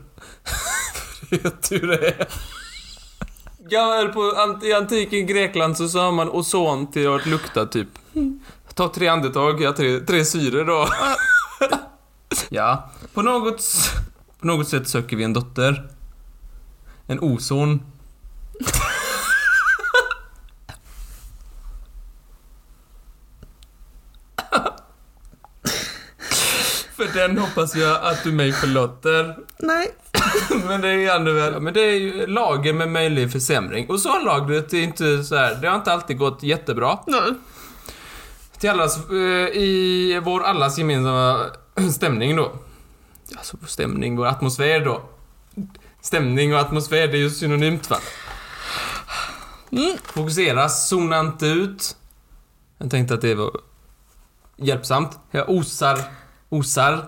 [1.29, 2.27] Vet du det är?
[3.69, 7.87] Ja, eller på, ant- I antiken Grekland så sa man ozon till att lukta typ.
[8.73, 10.87] Ta tre andetag, ja tre, tre syror då.
[12.49, 13.61] ja, på något,
[14.39, 15.89] på något sätt söker vi en dotter.
[17.07, 17.81] En ozon.
[26.95, 29.37] För den hoppas jag att du mig förlåter.
[29.57, 29.91] Nej.
[30.67, 33.89] Men det är ju ändå väl, men det är ju lager med möjlig försämring.
[33.89, 36.99] Och så lagret är inte så här, det har inte alltid gått jättebra.
[37.07, 37.35] No.
[38.57, 39.15] Till allas, eh,
[39.57, 41.45] i vår allas gemensamma
[41.91, 42.51] stämning då.
[43.37, 45.01] Alltså vår stämning, vår atmosfär då.
[46.01, 47.97] Stämning och atmosfär, det är ju synonymt va?
[49.71, 49.97] Mm.
[50.03, 51.95] Fokusera, zona inte ut.
[52.77, 53.51] Jag tänkte att det var
[54.57, 55.19] hjälpsamt.
[55.31, 55.99] Jag osar,
[56.51, 57.05] osar.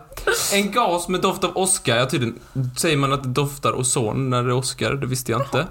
[0.53, 2.39] En gas med doft av åska, ja tydligen
[2.77, 5.67] säger man att det doftar ozon när det åskar, det visste jag inte.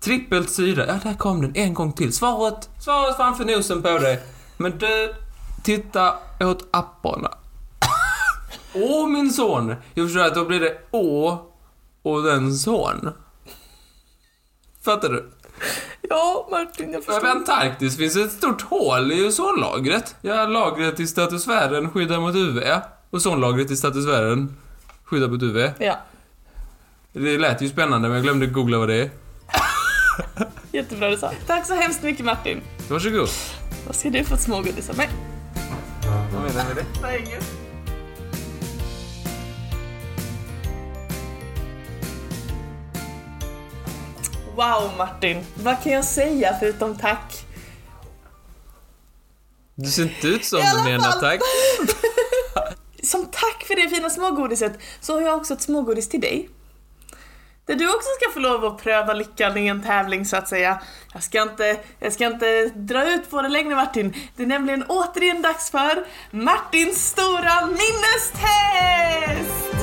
[0.00, 2.12] Trippelt syra, ja där kom den en gång till.
[2.12, 4.22] Svaret, svaret framför nosen på dig.
[4.56, 5.14] Men du,
[5.62, 7.30] titta åt apporna.
[8.74, 9.74] Åh min son!
[9.94, 11.38] Jag förstår att då blir det å
[12.02, 13.10] och den son.
[14.84, 15.30] Fattar du?
[16.08, 17.28] Ja, Martin, jag Över förstår.
[17.28, 20.16] Antarktis finns ett stort hål i ozonlagret.
[20.20, 22.62] Ja, lagret i stratosfären skyddar mot UV.
[23.10, 24.56] Ozonlagret i stratosfären
[25.04, 25.70] skyddar mot UV.
[25.78, 25.96] Ja,
[27.12, 29.10] Det lät ju spännande men jag glömde googla vad det är.
[30.72, 31.30] jättebra du sa.
[31.46, 32.60] Tack så hemskt mycket Martin.
[32.88, 33.28] Varsågod.
[33.86, 35.08] Vad ska du få smågodis av mig?
[36.32, 37.63] Vad menar du med det?
[44.56, 47.46] Wow Martin, vad kan jag säga förutom tack?
[49.74, 51.40] Du ser inte ut som du menar tack.
[53.02, 56.48] Som tack för det fina smågodiset så har jag också ett smågodis till dig.
[57.66, 60.82] Där du också ska få lov att pröva lyckan i en tävling så att säga.
[61.12, 64.14] Jag ska inte, jag ska inte dra ut på det längre Martin.
[64.36, 69.73] Det är nämligen återigen dags för Martins stora minnestest!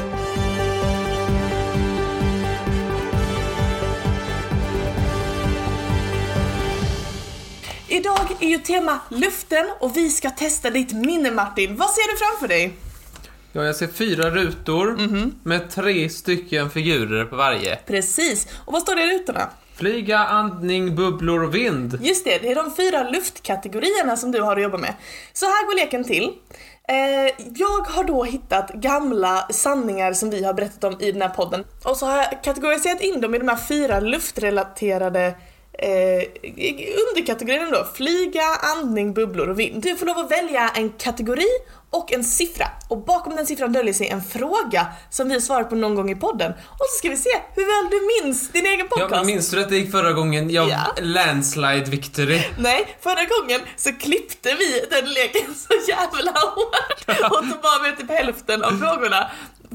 [7.92, 11.76] Idag är ju tema luften och vi ska testa ditt minne Martin.
[11.78, 12.74] Vad ser du framför dig?
[13.54, 15.36] Ja, jag ser fyra rutor Mhm.
[15.44, 17.76] med tre stycken figurer på varje.
[17.76, 18.48] Precis.
[18.66, 19.50] Och vad står det i rutorna?
[19.76, 21.98] Flyga, andning, bubblor och vind.
[22.02, 24.94] Just det, det är de fyra luftkategorierna som du har att jobba med.
[25.34, 26.32] Så här går leken till.
[26.88, 31.30] Eh, jag har då hittat gamla sanningar som vi har berättat om i den här
[31.30, 31.64] podden.
[31.84, 35.36] Och så har jag kategoriserat in dem i de här fyra luftrelaterade
[35.74, 36.24] eh,
[37.10, 37.88] underkategorierna då.
[37.96, 38.44] Flyga,
[38.78, 39.84] andning, bubblor och vind.
[39.84, 41.48] Du får lov att välja en kategori
[41.90, 42.66] och en siffra.
[42.90, 46.16] Och bakom den siffran döljer sig en fråga som vi svarat på någon gång i
[46.16, 46.52] podden.
[46.52, 49.12] Och så ska vi se hur väl du minns din egen Ja, podcast.
[49.12, 50.50] men minns du att det gick förra gången?
[50.50, 50.78] Jag Ja.
[51.02, 52.42] landslide victory.
[52.60, 57.98] Nej, förra gången så klippte vi den leken så jävla hårt och tog bara med
[57.98, 59.32] typ hälften av frågorna.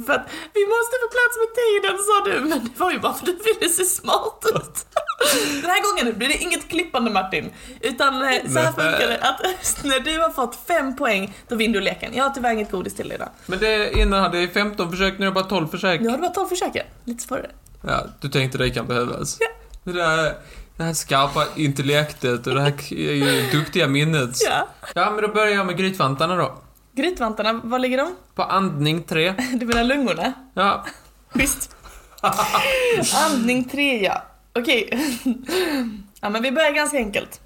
[0.06, 3.14] För att vi måste få plats med tiden sa du, men det var ju bara
[3.14, 4.86] för att du ville se smart ut.
[5.62, 7.50] Den här gången blir det inget klippande Martin.
[7.80, 9.40] Utan eh, så här funkar det att
[9.84, 12.14] när du har fått fem poäng, då vinner du leken.
[12.14, 13.28] Jag har tyvärr inget godis till dig idag.
[13.46, 16.00] Men det innan hade jag 15 försök, nu är det bara 12 försök.
[16.00, 16.76] Nu har du bara 12 försök.
[17.04, 17.50] Lite svårare.
[17.86, 19.36] Ja, du tänkte det kan behövas.
[19.40, 19.46] Ja.
[19.84, 20.34] Det där,
[20.76, 24.30] det här skarpa intellektet och det här ju duktiga minnet.
[24.48, 24.68] Ja.
[24.94, 26.58] Ja, men då börjar jag med grytvantarna då.
[26.96, 28.14] Grytvantarna, var ligger de?
[28.34, 29.34] På andning 3.
[29.54, 30.32] Du menar lungorna?
[30.54, 30.84] Ja.
[31.28, 31.76] Schysst.
[33.14, 34.22] Andning 3 ja.
[34.58, 34.90] Okej.
[36.20, 37.40] Ja men vi börjar ganska enkelt.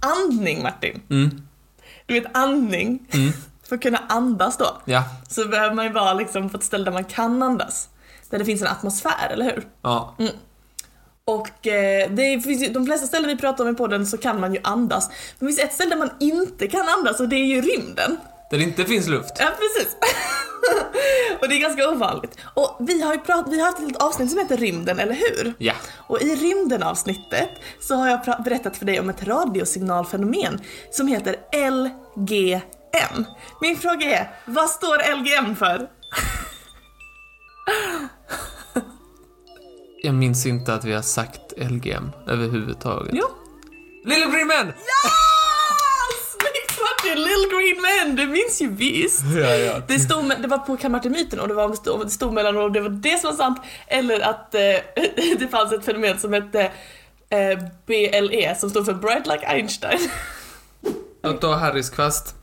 [0.00, 1.02] Andning Martin.
[1.10, 1.30] Mm.
[2.06, 3.06] Du vet andning.
[3.12, 3.32] Mm.
[3.68, 4.76] För att kunna andas då.
[4.84, 5.04] Ja.
[5.28, 7.88] Så behöver man ju vara liksom på ett ställe där man kan andas.
[8.30, 9.66] Där det finns en atmosfär, eller hur?
[9.82, 10.14] Ja.
[11.24, 14.40] Och eh, det finns ju, de flesta ställen vi pratar om i podden så kan
[14.40, 15.08] man ju andas.
[15.08, 18.18] Men det finns ett ställe där man inte kan andas och det är ju rymden.
[18.50, 19.32] Där det inte finns luft.
[19.38, 19.96] Ja, precis.
[21.40, 22.38] och det är ganska ovanligt.
[22.54, 25.54] Och vi har ju prat, vi har haft ett avsnitt som heter Rymden, eller hur?
[25.58, 25.74] Ja.
[26.06, 31.36] Och i rymden-avsnittet så har jag berättat för dig om ett radiosignalfenomen som heter
[31.70, 33.24] LGM.
[33.60, 35.88] Min fråga är, vad står LGM för?
[40.02, 43.14] Jag minns inte att vi har sagt LGM överhuvudtaget.
[43.14, 43.26] Jo.
[44.04, 44.66] Little Green Man!
[44.66, 45.35] Ja!
[47.16, 49.22] Little Green Man, det minns ju visst.
[49.36, 49.82] Ja, ja.
[49.88, 52.80] Det, stod, med- det var på Kammartemyten och det, var, det stod, mellan om det
[52.80, 54.60] var det som var sant eller att eh,
[55.38, 56.60] det fanns ett fenomen som hette
[57.30, 59.98] eh, BLE som stod för Bright Like Einstein.
[61.22, 62.34] Jag tar Harrys kvast.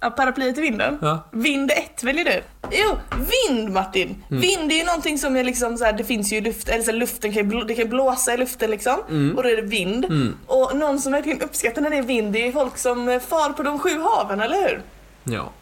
[0.00, 0.98] Ja, paraplyet i vinden.
[1.02, 1.28] Ja.
[1.32, 2.42] Vind 1 väljer du.
[2.70, 2.96] Jo,
[3.30, 4.24] vind Martin.
[4.28, 6.82] Vind är ju någonting som är liksom så här, det finns ju i luft, eller
[6.82, 8.94] så här, luften kan blå, det kan blåsa i luften liksom.
[9.36, 10.06] Och då är det vind.
[10.46, 13.20] Och någon som verkligen uppskattar när det är vind, det är ju folk som eh,
[13.20, 14.82] far på de sju haven, eller hur?
[15.24, 15.52] Ja.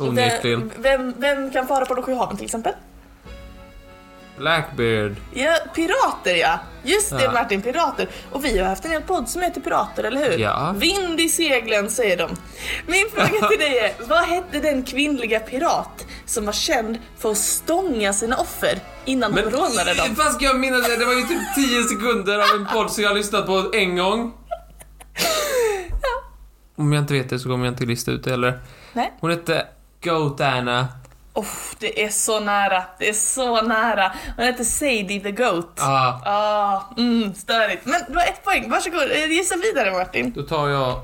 [0.00, 0.72] Och Onekligen.
[0.78, 2.72] Vem, vem kan fara på de sju haven till exempel?
[4.38, 5.16] Blackbeard.
[5.32, 6.58] Ja, pirater ja.
[6.84, 7.32] Just det Ja.
[7.32, 8.08] Martin, pirater.
[8.30, 10.38] Och vi har haft en hel podd som heter Pirater, eller hur?
[10.38, 10.74] Ja.
[10.76, 12.30] Vind i seglen säger de.
[12.86, 17.38] Min fråga till dig är, vad hette den kvinnliga pirat som var känd för att
[17.38, 20.16] stånga sina offer innan hon rånade dem?
[20.16, 20.96] Ska jag minnas det?
[20.96, 23.96] Det var ju typ 10 sekunder av en podd som jag har lyssnat på en
[23.96, 24.32] gång.
[26.76, 28.60] Om jag inte vet det så kommer jag inte lista ut det heller.
[28.92, 29.12] Nej.
[29.20, 29.66] Hon hette
[30.04, 30.88] Goat Anna.
[31.34, 31.46] Oh,
[31.78, 34.12] det är så nära, det är så nära.
[34.36, 35.78] Hon heter Sadie the Goat.
[35.80, 37.86] Ah, Ah, mm, störigt.
[37.86, 39.10] Men du har ett poäng, varsågod.
[39.10, 40.32] Eh, Gissa vidare Martin.
[40.36, 41.00] då tar jag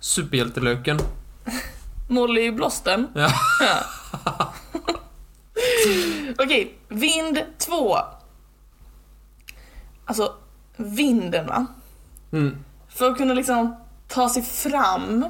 [0.00, 0.98] superhjältelöken.
[2.08, 3.06] Molly Blåsten.
[3.14, 3.32] Ja.
[6.38, 7.98] Okej, vind 2.
[10.04, 10.34] Alltså,
[10.76, 11.66] vinden va?
[12.32, 12.64] Mm.
[12.88, 13.76] För att kunna liksom
[14.08, 15.24] ta sig fram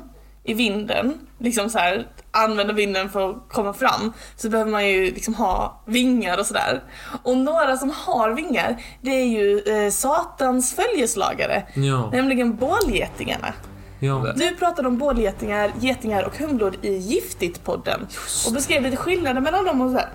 [0.48, 5.04] i vinden, liksom så här använda vinden för att komma fram, så behöver man ju
[5.04, 6.82] liksom ha vingar och sådär.
[7.22, 12.10] Och några som har vingar, det är ju eh, Satans följeslagare, Ja.
[12.12, 13.52] nämligen bålgetingarna.
[14.00, 14.32] ja.
[14.36, 18.06] Du pratade om bålgetingar, getingar och humlor i Giftigt-podden
[18.46, 20.08] och beskrev lite skillnader mellan dem och så här.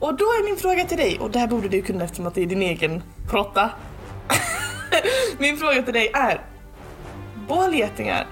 [0.00, 2.34] Och då är min fråga till dig, och det här borde du kunna eftersom att
[2.34, 3.70] det är din egen protta.
[5.38, 6.40] min fråga till dig är,
[7.48, 8.26] bålgetingar,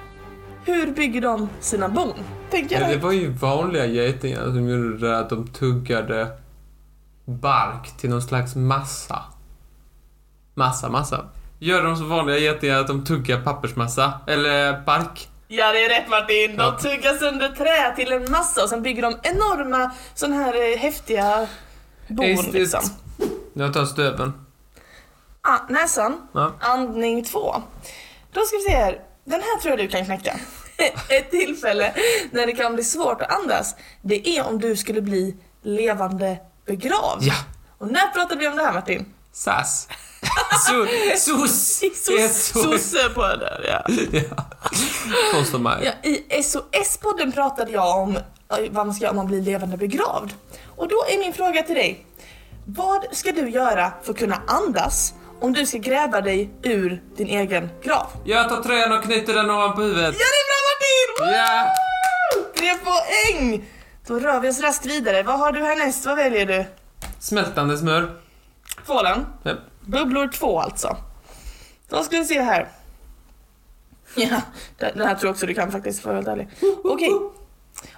[0.67, 2.13] hur bygger de sina bon?
[2.51, 6.29] Tänker Ja, jag det var ju vanliga getingar som gjorde det där att de tuggade
[7.25, 9.23] bark till någon slags massa.
[10.55, 11.25] Massa, massa.
[11.59, 14.13] Gör de så vanliga getingar att de tuggar pappersmassa?
[14.27, 15.29] Eller bark?
[15.49, 16.79] Ja det är rätt Martin, de Ja.
[16.79, 21.47] tuggar sönder trä till en massa och sen bygger de enorma sådana här eh, häftiga
[22.09, 22.81] bon it- liksom.
[23.53, 24.33] Jag tar stöven.
[25.41, 26.29] Ah, näsan.
[26.33, 26.53] Ja.
[26.61, 27.55] Andning två.
[28.33, 28.99] Då ska vi se här.
[29.27, 30.41] Den här tror jag du kan knäcka.
[31.09, 31.95] Ett tillfälle
[32.31, 37.23] när det kan bli svårt att andas, det är om du skulle bli levande begravd.
[37.23, 37.35] Ja.
[37.79, 39.07] Och när pratade vi om det här Martin?
[39.33, 39.89] Sass.
[40.67, 40.87] So,
[41.17, 41.83] sos.
[42.53, 43.95] Sosse på det där ja.
[44.13, 44.45] Ja.
[45.33, 45.93] Första maj.
[46.03, 46.11] ja.
[46.11, 48.19] I SOS-podden pratade jag om
[48.71, 50.33] vad man ska göra om man blir levande begravd.
[50.77, 52.07] Och då är min fråga till dig.
[52.65, 57.27] Vad ska du göra för att kunna andas om du ska gräva dig ur din
[57.27, 58.07] egen grav?
[58.25, 60.15] Jag tar tröjan och knyter den ovanpå huvudet.
[60.19, 61.47] Ja, det är bra Martin!
[62.37, 62.53] Woo!
[62.57, 63.71] Tre poäng!
[64.07, 65.23] Då rör vi oss raskt vidare.
[65.23, 66.07] Vad har du härnäst?
[66.07, 66.65] Vad väljer du?
[67.19, 68.21] Smältande smör.
[68.87, 69.27] Tvålen.
[69.43, 69.59] Japp.
[69.81, 70.97] Bubblor två alltså.
[71.89, 72.69] Då ska vi se här.
[74.15, 74.41] Ja,
[74.79, 76.79] den den här tror jag också du kan faktiskt, för att vara helt ärlig.
[76.85, 77.11] Okej.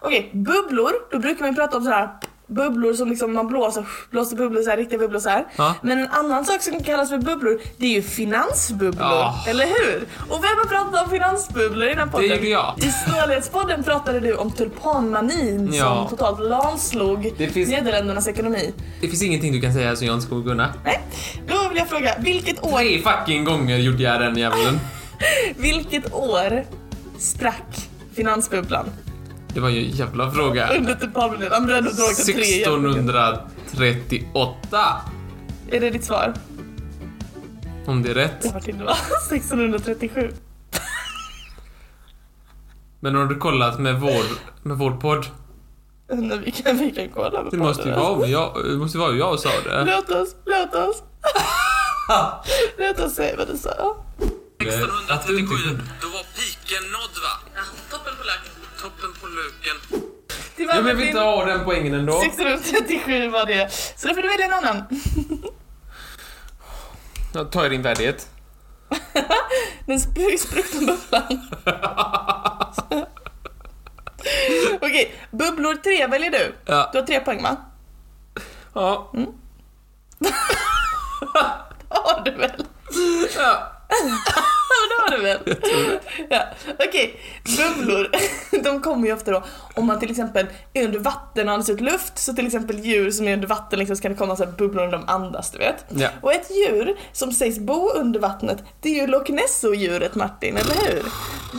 [0.00, 0.92] Okej, bubblor.
[1.10, 2.08] Då brukar man prata om sådär
[2.48, 5.44] bubblor som liksom man blåser, blåser bubblor så här, riktiga bubblor så här.
[5.56, 5.74] Ja.
[5.82, 9.02] Men en annan sak som kallas för bubblor, det är ju finansbubblor.
[9.08, 9.44] Ja.
[9.48, 10.06] Eller hur?
[10.28, 12.28] Och vem har pratat om finansbubblor i den här podden?
[12.28, 12.74] Det gjorde jag.
[12.78, 15.84] I Snålhetspodden pratade du om tulpanmanin Ja.
[16.08, 18.74] som totalt lamslog Det finns- Nederländernas ekonomi.
[19.00, 20.74] Det finns ingenting du kan säga som jag inte kommer kunna.
[20.84, 21.00] Nej,
[21.48, 24.80] då vill jag fråga, vilket år, Tre fucking gånger gjorde jag den jäveln.
[25.56, 26.64] vilket år
[27.18, 28.84] sprack finansbubblan?
[29.58, 30.76] Det var ju en jävla fråga.
[30.76, 31.50] Under ett par minuter.
[31.54, 35.00] Ja, men du har ändå dragit tre jävla- 1638.
[35.70, 36.34] Är det ditt svar?
[37.86, 38.42] Om det är rätt.
[38.42, 38.96] Det var
[39.32, 40.30] 1637.
[43.00, 44.24] Men har du kollat med vår,
[44.62, 45.26] med vår podd?
[46.12, 49.10] Nej, vi kan, vi kan kolla på Det måste ju vara jag, det måste vara
[49.10, 49.84] hur jag sa det.
[49.84, 51.02] Låt oss, låt oss.
[52.78, 53.96] låt oss se vad du sa.
[54.60, 55.54] 1637,
[56.02, 57.62] då var piken nådd va?
[60.66, 62.22] Var Jag vill inte ha den poängen ändå.
[62.22, 63.72] 1637 var det.
[63.96, 64.84] Så då får du välja en annan.
[67.34, 68.28] Jag tar din värdighet.
[69.86, 71.50] Den spr- spruckna bubblan.
[74.80, 76.54] Okej, bubblor tre väljer du.
[76.66, 76.88] Ja.
[76.92, 77.56] Du har tre poäng va?
[78.74, 79.12] Ja.
[81.88, 82.64] har du väl?
[83.36, 83.72] ja.
[83.88, 85.56] Det har du väl?
[86.28, 86.42] Ja.
[86.88, 88.10] Okej, bubblor,
[88.62, 91.80] de kommer ju ofta då om man till exempel är under vatten och andas ut
[91.80, 94.44] luft, så till exempel djur som är under vatten liksom, så kan det komma så
[94.44, 95.84] här bubblor när de andas, du vet.
[95.88, 96.08] Ja.
[96.20, 100.74] Och ett djur som sägs bo under vattnet, det är ju Loch Nesso-djuret Martin, eller
[100.86, 101.02] hur?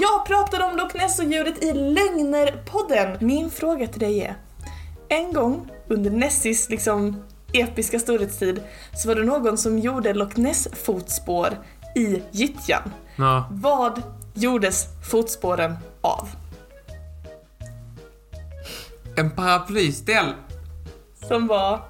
[0.01, 3.17] Jag pratade om Loch Nesso-djuret i Lögner-podden.
[3.19, 4.35] Min fråga till dig är,
[5.09, 7.23] en gång under Nessis liksom
[7.53, 8.61] episka storhetstid
[8.95, 11.57] så var det någon som gjorde Loch Ness-fotspår
[11.99, 12.81] i gyttjan.
[13.15, 13.47] ja.
[13.51, 14.01] Vad
[14.33, 16.29] gjordes fotspåren av?
[19.17, 20.33] En paraplyställ.
[21.27, 21.81] Som var...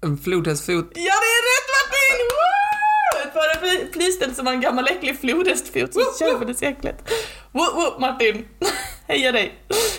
[0.00, 0.84] En flodhästfot.
[0.94, 2.26] Ja, det är rätt Martin!
[2.34, 3.28] Woo!
[3.28, 7.10] Ett paraplyställ som var en gammal äcklig flodhästfot som kämpades i äcklet.
[7.52, 8.44] Woo, woo, Martin!
[9.08, 9.58] Heja dig!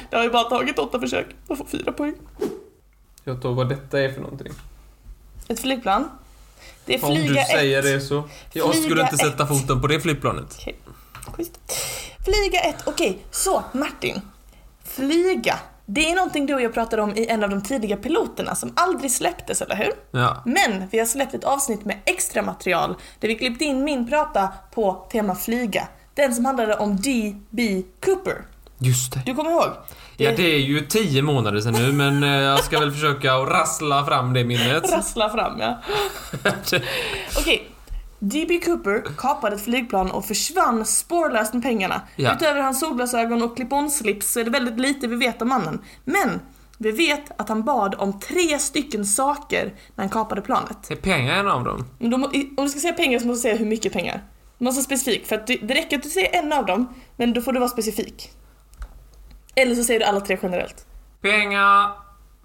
[0.09, 2.15] Det har ju bara tagit åtta försök och får fyra poäng.
[3.23, 4.53] Jag tar vad detta är för någonting.
[5.47, 6.09] Ett flygplan.
[6.85, 7.85] Det är Om flyga du säger ett.
[7.85, 8.23] det så.
[8.53, 9.21] Jag Flyga skulle inte ett.
[9.31, 10.57] sätta foten på det flygplanet.
[11.35, 11.59] Schysst.
[12.25, 14.21] Flyga ett, okej, så Martin.
[14.83, 18.55] Flyga, det är någonting du och jag pratade om i en av de tidiga piloterna
[18.55, 19.91] som aldrig släpptes, eller hur?
[20.11, 20.41] Ja.
[20.45, 24.49] Men vi har släppt ett avsnitt med extra material där vi klippt in min prata
[24.73, 25.87] på tema flyga.
[26.13, 27.83] Den som handlade om D.B.
[28.05, 28.45] Cooper.
[28.79, 29.21] Just det.
[29.25, 29.69] Du kommer ihåg?
[30.17, 33.49] Ja, det är ju tio månader sedan nu, men eh, jag ska väl försöka att
[33.49, 34.91] rassla fram det minnet.
[34.91, 35.81] Rassla fram, ja.
[37.39, 37.71] Okej.
[38.19, 38.59] D.B.
[38.65, 42.01] Cooper kapade ett flygplan och försvann spårlöst med pengarna.
[42.15, 42.33] Ja.
[42.35, 45.81] Utöver hans solglasögon och clip-on-slips så är det väldigt lite vi vet om mannen.
[46.05, 46.39] Men
[46.77, 50.91] vi vet att han bad om tre stycken saker när han kapade planet.
[50.91, 51.85] Är pengar en av dem?
[52.33, 54.23] I- om du ska säga pengar så måste du säga hur mycket pengar.
[54.57, 56.93] Du måste vara specifik, för att det, det räcker att du säger en av dem,
[57.17, 58.31] men då får du vara specifik.
[59.55, 60.85] Eller så säger du alla tre generellt.
[61.21, 61.91] Pengar,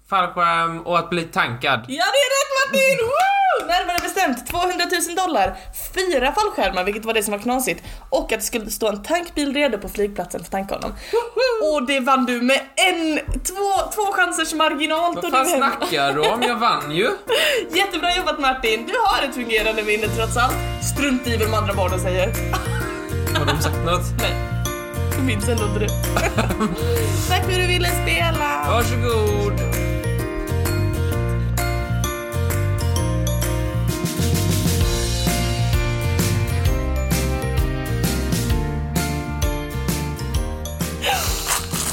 [0.09, 1.79] fallskärm och att bli tankad.
[1.87, 2.97] Ja, det är rätt Martin!
[3.07, 3.67] Woo!
[3.67, 5.57] Närmare bestämt 200 000 dollar,
[5.95, 9.53] fyra fallskärmar, vilket var det som var knasigt, och att det skulle stå en tankbil
[9.53, 10.91] redo på flygplatsen för att tanka honom.
[11.73, 15.15] Och det vann du med en, två, två chansers marginal.
[15.15, 16.41] Vad fan snackar du om?
[16.41, 17.09] Jag vann ju!
[17.73, 20.55] Jättebra jobbat Martin, du har ett fungerande minne trots allt.
[20.95, 22.27] Strunt i vad de andra barnen säger.
[23.39, 24.01] Har de sagt något?
[24.21, 24.50] Nej,
[25.21, 25.89] du minns ändå inte det.
[27.27, 28.65] Tack för att du ville spela.
[28.67, 29.53] Varsågod!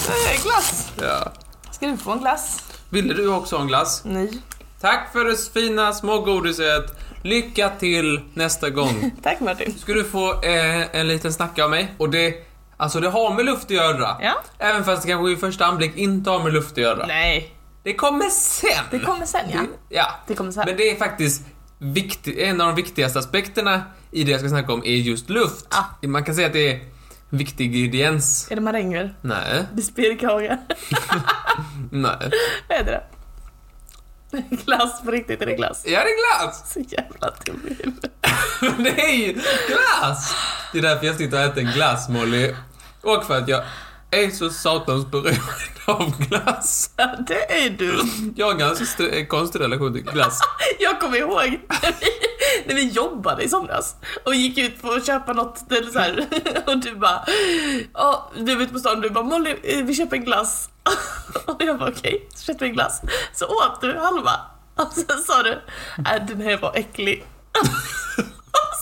[0.08, 0.92] Eh, Glass.
[1.00, 1.32] Ja.
[1.70, 2.62] Ska du få en glass?
[2.90, 4.02] Ville du också ha en glass?
[4.04, 4.30] Nej.
[4.80, 6.98] Tack för det fina smågodiset.
[7.22, 9.10] Lycka till nästa gång.
[9.22, 9.78] Tack Martin.
[9.78, 11.94] Ska du få eh, en liten snacka av mig.
[11.98, 12.47] Och det,
[12.78, 14.16] alltså det har med luft att göra.
[14.22, 14.34] Ja.
[14.58, 17.06] Även fast det kanske i första anblick inte har med luft att göra.
[17.06, 17.54] Nej.
[17.82, 18.84] Det kommer sen.
[18.90, 19.60] Det kommer sen ja.
[19.60, 20.06] Det- ja.
[20.26, 20.62] Det kommer sen.
[20.66, 21.42] Men det är faktiskt
[21.78, 25.66] viktig, en av de viktigaste aspekterna i det jag ska snacka om är just luft.
[25.70, 26.06] Ah.
[26.06, 26.74] Man kan säga att det är
[27.30, 28.50] en viktig ingrediens.
[28.50, 29.14] Är det maränger?
[29.22, 30.58] Nej, Bispirkagar?
[31.90, 32.30] nej.
[32.68, 33.02] Vad är det?
[34.64, 35.82] Glass på riktigt, är det glass?
[35.86, 36.72] Ja, det är glass!
[36.72, 38.12] Så jävla dum i huvudet.
[38.78, 39.32] det är ju
[39.68, 40.34] glass!
[40.72, 42.54] Det är därför jag sitter och äter en glass, Molly.
[43.02, 43.62] Och för att jag
[44.10, 45.40] är så satans beroende
[45.86, 46.90] av glass.
[46.96, 48.00] Ja, det är du.
[48.36, 50.40] Jag har en ganska st- konstig relation till glass.
[50.78, 52.06] Jag kommer ihåg när vi,
[52.66, 56.26] när vi jobbade i somras och gick ut för att köpa något eller så här,
[56.66, 57.24] och du bara
[58.36, 60.68] du var ute på stan och du bara Molly, vi köper en glass.
[61.46, 63.00] Och jag bara okej, så köpte vi en glass.
[63.34, 64.40] Så åt du halva
[64.76, 65.50] och sen sa du
[65.98, 67.24] äh, den här var äcklig.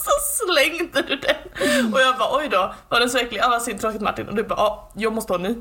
[0.07, 1.95] Så slängde du den.
[1.95, 3.41] Och jag bara oj då, var den så äcklig?
[3.41, 4.29] Ja vad synd, tråkigt Martin.
[4.29, 5.57] Och du bara ja, jag måste ha en ny.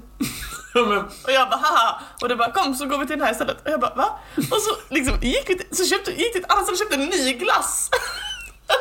[1.25, 2.01] Och jag bara haha.
[2.21, 3.65] Och det bara kom så går vi till den här istället.
[3.65, 4.19] Och jag bara va?
[4.35, 6.95] Och så liksom gick vi till, så köpte, gick till ett annat ställe och köpte
[6.95, 7.89] en ny glass.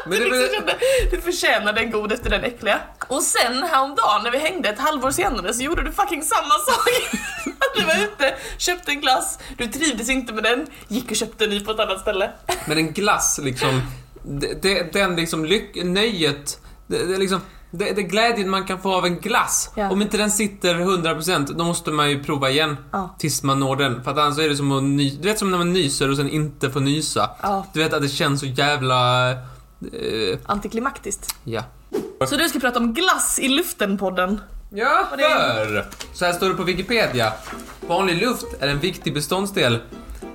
[0.06, 0.78] Men det, liksom kände,
[1.10, 2.80] det förtjänade en god efter den äckliga.
[3.08, 6.88] Och sen häromdagen när vi hängde ett halvår senare så gjorde du fucking samma sak.
[7.76, 11.50] Du var ute, köpte en glass, du trivdes inte med den, gick och köpte en
[11.50, 12.30] ny på ett annat ställe.
[12.66, 13.82] men en glass liksom,
[14.24, 18.94] det, det, den liksom lyck, nöjet, det, det liksom, det, det glädjen man kan få
[18.94, 19.70] av en glass.
[19.76, 19.90] Ja.
[19.90, 22.76] Om inte den sitter 100% då måste man ju prova igen.
[22.92, 23.16] Ja.
[23.18, 24.04] Tills man når den.
[24.04, 26.16] För att annars är det som att ny, Du vet som när man nyser och
[26.16, 27.30] sen inte får nysa.
[27.42, 27.66] Ja.
[27.72, 29.30] Du vet att det känns så jävla...
[29.30, 31.34] Eh, Antiklimaktiskt.
[31.44, 31.62] ja.
[32.26, 34.40] Så du ska prata om glass i luften-podden.
[34.70, 35.86] Ja, för!
[36.12, 37.32] Så här står det på Wikipedia.
[37.88, 39.78] Vanlig luft är en viktig beståndsdel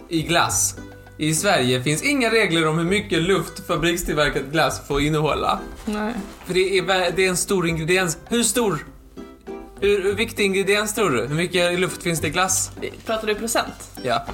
[0.10, 0.76] i glass.
[1.20, 5.60] I Sverige finns inga regler om hur mycket luft fabrikstillverkad glass får innehålla.
[5.86, 6.14] Nej.
[6.46, 8.18] För det är, det är en stor ingrediens.
[8.26, 8.86] Hur stor?
[9.80, 11.26] Hur, hur viktig ingrediens tror du?
[11.26, 12.72] Hur mycket luft finns det i glass?
[13.06, 13.92] Pratar du procent?
[14.04, 14.26] Ja.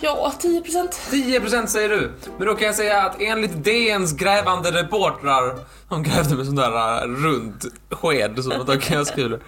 [0.00, 1.00] Ja, 10 procent.
[1.10, 2.12] 10% säger du.
[2.38, 5.58] Men då kan jag säga att enligt DNs grävande reportrar,
[5.88, 9.40] de grävde med sån där äh, rund sked som att de kan göra skulor.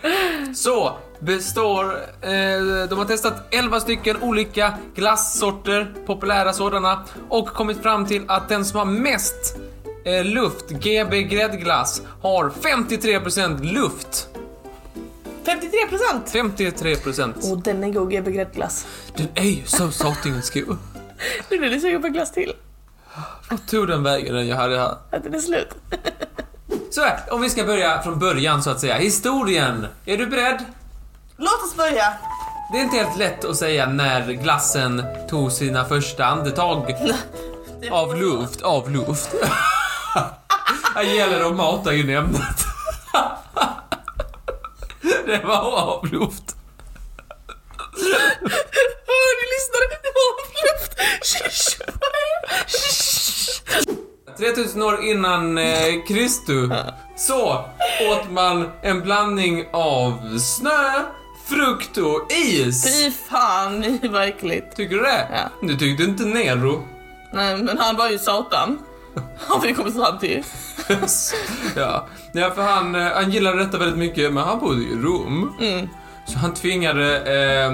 [0.55, 1.85] Så består,
[2.21, 8.49] eh, de har testat 11 stycken olika glassorter, populära sådana, och kommit fram till att
[8.49, 9.57] den som har mest
[10.05, 14.29] eh, luft, GB gräddglass, har 53% luft.
[15.45, 16.55] 53 procent!
[16.57, 17.53] 53%.
[17.53, 18.87] Och den är god GB gräddglass.
[19.17, 20.77] Den är ju så satingens god.
[21.51, 22.53] Nu blir du sugen på glass till.
[23.51, 24.97] Vart tog den vägen den jag hade här?
[25.11, 25.69] Att den är slut.
[26.91, 28.97] Så här, om vi ska börja från början så att säga.
[28.97, 29.87] Historien.
[30.07, 30.65] Är du beredd?
[31.41, 32.13] Låt oss börja.
[32.73, 36.95] Det är inte helt lätt att säga när glassen tog sina första andetag
[37.91, 39.35] av luft, av luft.
[40.95, 42.41] Här gäller det att mata in ämnet.
[45.27, 46.57] Det var av luft.
[49.07, 49.87] Hör ni lyssnare?
[50.03, 50.33] Det var
[50.63, 50.97] luft.
[50.97, 51.25] Det.
[51.27, 51.79] Shish.
[54.39, 56.71] 3000 år innan eh, Kristus
[57.17, 57.65] så
[58.11, 61.05] åt man en blandning av snö,
[61.51, 62.85] frukt och is.
[62.85, 64.77] Fy fan, var äckligt.
[64.77, 65.29] Tycker du det?
[65.33, 65.67] Ja.
[65.67, 66.89] Du tyckte inte Nero?
[67.33, 68.79] Nej, men han var ju satan.
[69.39, 70.43] Har vi kommit fram till.
[71.77, 72.07] ja.
[72.33, 75.57] ja, för han, eh, han gillade detta väldigt mycket, men han bodde i Rom.
[75.61, 75.89] Mm.
[76.27, 77.73] Så han tvingade, eh,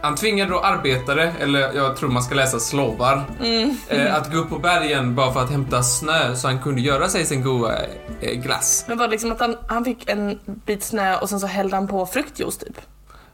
[0.00, 3.76] han tvingade då arbetare, eller jag tror man ska läsa slavar, Mm.
[3.88, 7.08] eh, att gå upp på bergen bara för att hämta snö så han kunde göra
[7.08, 7.76] sig sin goda
[8.20, 8.84] eh, glass.
[8.88, 11.76] Men var det liksom att han, han fick en bit snö och sen så hällde
[11.76, 12.80] han på fruktjuice typ?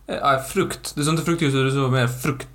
[0.06, 0.92] Eh, ja, frukt.
[0.96, 2.48] Det står inte fruktljus, det står mer frukt.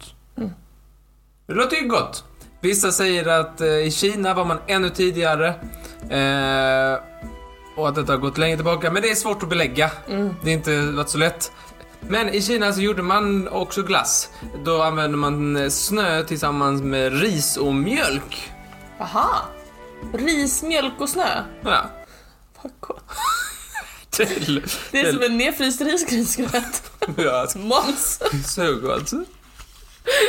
[1.47, 2.23] Det låter ju gott.
[2.61, 5.47] Vissa säger att eh, i Kina var man ännu tidigare.
[6.09, 6.99] Eh,
[7.77, 9.91] och att detta har gått längre tillbaka, men det är svårt att belägga.
[10.43, 11.51] Det är inte varit så lätt.
[12.07, 14.29] Men i Kina så gjorde man också glass.
[14.65, 18.51] Då använde man eh, snö tillsammans med ris och mjölk.
[18.99, 19.41] Aha.
[20.13, 21.43] Ris, mjölk och snö.
[21.63, 21.81] Ja.
[22.61, 23.03] Vad gott.
[24.09, 26.91] Till, Det är till- som en nedfryst risgrynsgröt.
[27.17, 28.19] ja, Måns.
[28.55, 29.11] så gott.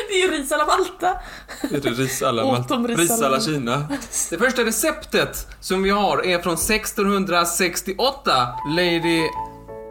[0.08, 1.20] Det är ju ris alla Malta.
[1.62, 3.88] Heter det ris alla, de ris alla- Kina.
[4.30, 8.48] Det första receptet som vi har är från 1668.
[8.76, 9.22] Lady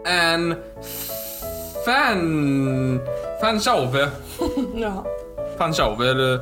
[0.07, 0.55] Anne
[1.86, 3.01] Fan...
[3.41, 4.09] Fanchauve.
[4.75, 5.05] Ja.
[5.57, 6.39] Fanchauve eller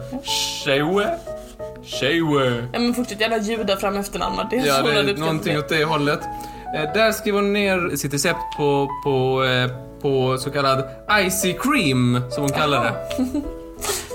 [2.73, 4.37] ja men fortsätt jävla judar fram efternamn.
[4.49, 6.19] Det är Ja, det är någonting åt det hållet.
[6.75, 9.71] Eh, Där skriver hon ner sitt recept på, på, eh,
[10.01, 10.83] på så kallad
[11.21, 12.93] icy cream, som hon kallar det.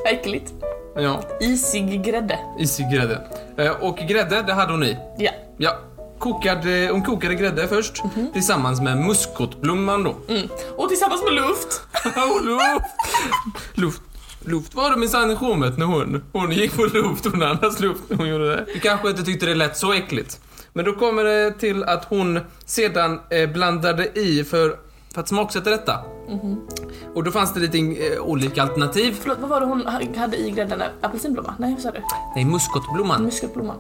[0.11, 0.53] Äckligt.
[0.97, 2.39] Ja, Isig grädde.
[2.59, 3.19] isig grädde.
[3.59, 4.97] Eh, Och grädde, det hade hon i.
[5.19, 5.31] Ja.
[5.57, 5.77] Ja,
[6.25, 8.03] kokade, hon kokade grädde först
[8.33, 10.17] tillsammans med muskotblomman då.
[10.29, 10.49] Mm.
[10.77, 11.83] Och tillsammans med luft.
[12.17, 12.85] Och luft.
[13.75, 14.03] luft.
[14.47, 18.03] Luft var det minsann i rummet när hon, hon gick på luft, hon andades luft
[18.09, 18.65] när hon gjorde det.
[18.75, 20.41] Du kanske inte tyckte det lät så äckligt.
[20.73, 24.77] Men då kommer det till att hon sedan eh, blandade i för,
[25.15, 25.99] för att smaksätta detta.
[27.15, 29.17] Och då fanns det lite eh, olika alternativ.
[29.21, 30.83] Förlåt, vad var det hon ha- hade i grädden?
[31.03, 31.55] Apelsinblomma?
[31.59, 32.01] Nej, vad sa du?
[32.35, 33.23] Nej, muskotblomman.
[33.25, 33.75] Muskotblomma.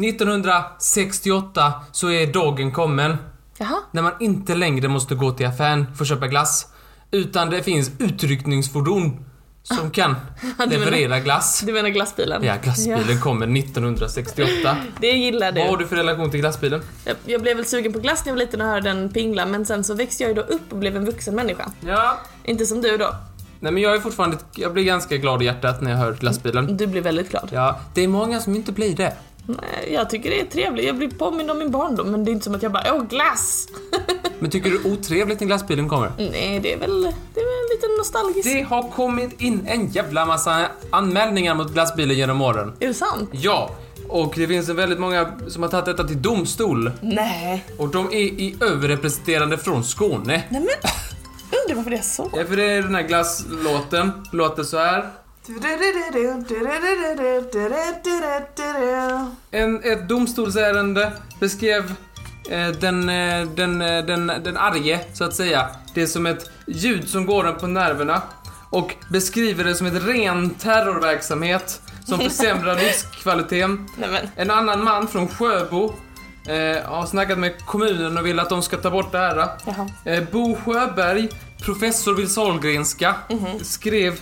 [0.05, 3.17] 1968 så är dagen kommen
[3.59, 3.77] Jaha.
[3.93, 6.67] när man inte längre måste gå till affären för att köpa glass.
[7.11, 9.25] Utan det finns utryckningsfordon
[9.63, 11.63] som kan du menar- leverera glass.
[11.67, 12.45] Du menar glassbilen?
[12.45, 14.77] Ja, glassbilen kommer 1968.
[15.01, 15.61] Det gillar du.
[15.61, 16.81] Vad har du för relation till glassbilen?
[17.05, 19.47] Jag, jag blev väl sugen på glass när jag var liten och hörde den pingla
[19.47, 21.71] men sen så växte jag ju då upp och blev en vuxen människa.
[21.81, 22.19] Ja.
[22.45, 23.15] Inte som du då.
[23.63, 26.77] Nej men jag är fortfarande, jag blir ganska glad i hjärtat när jag hör glassbilen.
[26.77, 27.49] Du blir väldigt glad.
[27.53, 29.13] Ja, det är många som inte blir det.
[29.51, 30.87] Nej, jag tycker det är trevligt.
[30.87, 33.03] Jag blir påmind om min barndom men det är inte som att jag bara åh
[33.05, 33.69] glass!
[34.39, 36.13] Men tycker du det är otrevligt när glassbilen kommer?
[36.19, 38.45] Nej, det är väl, det är väl lite nostalgiskt.
[38.55, 42.73] Det har kommit in en jävla massa anmälningar mot glassbilen genom åren.
[42.81, 43.31] Är det sant?
[43.33, 43.71] Ja,
[44.09, 46.91] och det finns väldigt många som har tagit detta till domstol.
[47.01, 47.65] Nej.
[47.79, 50.43] Och de är i överrepresenterande från Skåne.
[50.49, 50.69] Nej men,
[51.63, 52.31] undrar varför det är så.
[52.37, 54.13] Ja, för det är den här glasslåten.
[54.33, 55.11] Låter så här.
[59.51, 61.95] En, ett domstolsärende beskrev
[62.51, 67.09] eh, den, eh, den, eh, den, den arge, så att säga, det som ett ljud
[67.09, 68.22] som går en på nerverna
[68.70, 73.88] och beskriver det som ett ren terrorverksamhet som försämrar livskvaliteten.
[74.36, 75.93] En annan man från Sjöbo
[76.47, 79.49] eh, har snackat med kommunen och vill att de ska ta bort det här.
[79.66, 79.91] jaha.
[80.05, 81.28] Eh, Bo Sjöberg,
[81.64, 83.14] professor vid Sahlgrenska,
[83.62, 84.18] skrev eh,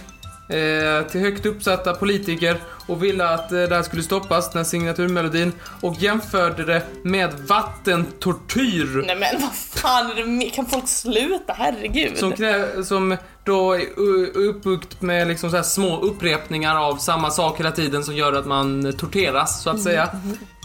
[1.11, 5.53] till högt uppsatta politiker och ville att eh, det här skulle stoppas, den här signaturmelodin,
[5.81, 9.05] och jämförde det med vattentortyr.
[9.07, 10.55] Nej men vad fan är det med?
[10.55, 11.53] Kan folk sluta?
[11.53, 12.19] Herregud.
[12.19, 13.97] Som, krä- som då är
[14.37, 18.93] uppbyggt med liksom så små upprepningar av samma sak hela tiden som gör att man
[18.93, 20.11] torteras, så att säga.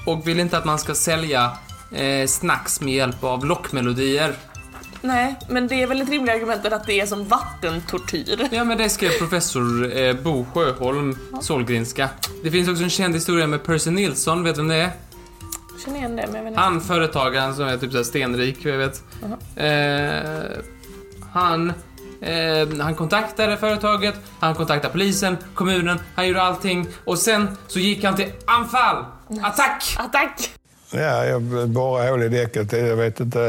[0.06, 1.52] Och vill inte att man ska sälja
[1.92, 4.34] eh, snacks med hjälp av lockmelodier.
[5.06, 8.48] Nej, men det är väl ett rimligt argument att det är som vattentortyr.
[8.52, 12.10] Ja, men det skrev professor eh, Bo Sjöholm, Sahlgrenska.
[12.44, 14.92] Det finns också en känd historia med Percy Nilsson, vet du vem det är?
[15.74, 16.62] Jag känner igen det, men jag vet inte.
[16.62, 19.04] Han företagaren som är typ såhär stenrik, jag vet.
[19.56, 20.64] Eh,
[21.32, 21.74] han,
[22.22, 28.04] eh, han kontaktade företaget, han kontaktade polisen, kommunen, han gjorde allting och sen så gick
[28.04, 29.06] han till anfall!
[29.42, 29.96] Attack!
[29.98, 30.54] Attack!
[30.96, 32.72] Ja, jag borrade hål i däcket.
[32.74, 33.42] Jag vet inte,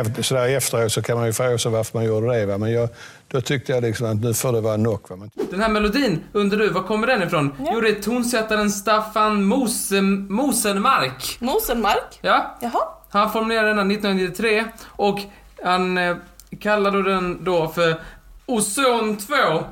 [0.00, 2.46] efter- sådär efteråt så kan man ju fråga sig varför man gjorde det.
[2.46, 2.58] Va?
[2.58, 2.88] Men jag,
[3.28, 5.00] då tyckte jag liksom att nu får det vara nog.
[5.10, 5.16] Va?
[5.16, 7.54] Men Den här melodin, undrar du, var kommer den ifrån?
[7.72, 11.36] Jo, det är tonsättaren Staffan Mosen, Mosenmark.
[11.40, 12.18] Mosenmark?
[12.20, 12.80] Ja, Jaha.
[13.10, 15.18] Han formulerade den 1993 och
[15.64, 16.16] han eh,
[16.60, 18.00] kallade den då för
[18.46, 19.34] Ozon 2.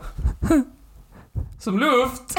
[1.61, 2.39] Som luft.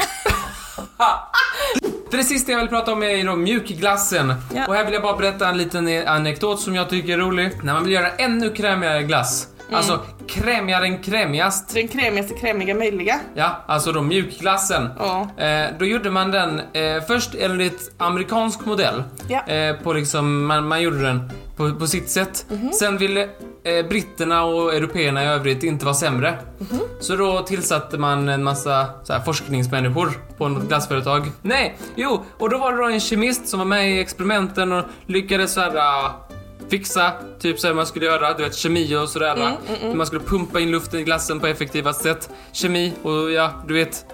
[2.10, 4.34] för det sista jag vill prata om är då mjukglassen.
[4.54, 4.66] Ja.
[4.66, 7.50] Och här vill jag bara berätta en liten anekdot som jag tycker är rolig.
[7.62, 13.20] När man vill göra ännu krämigare glass, alltså krämigare än krämigast, Den krämigaste krämiga möjliga.
[13.34, 14.88] ja, alltså då mjukglassen.
[14.98, 15.28] Ja.
[15.44, 19.02] Eh, då gjorde man den eh, först enligt amerikansk modell.
[19.28, 19.46] Ja.
[19.46, 22.46] Eh, på liksom, man, man gjorde den på, på sitt sätt.
[22.50, 22.72] Mhm.
[22.72, 23.22] Sen ville
[23.64, 26.38] eh, britterna och européerna i övrigt inte vara sämre.
[26.58, 26.80] Mhm.
[27.00, 31.30] Så då tillsatte man en massa så forskningsmänniskor på något glassföretag.
[31.42, 34.84] Nej, jo, och då var det då en kemist som var med i experimenten och
[35.06, 36.10] lyckades så här, ah,
[36.70, 39.32] fixa typ så här man skulle göra, du vet kemi och sådär.
[39.32, 39.50] Mm,
[39.82, 39.94] va?
[39.94, 42.30] Man skulle pumpa in luften i glassen på effektivast sätt.
[42.52, 44.04] Kemi och ja, du vet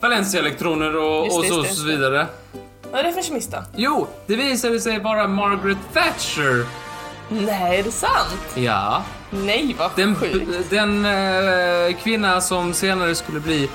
[0.00, 2.26] Valencia-elektroner och, Just och så, just det, så vidare.
[2.90, 3.58] Vad är det för kemist då?
[3.76, 6.66] Jo, det visade sig vara Margaret Thatcher.
[7.28, 8.38] Nej, är det sant?
[8.54, 10.70] Ja, Nej, vad den, sjukt.
[10.70, 13.68] den eh, kvinna som senare skulle bli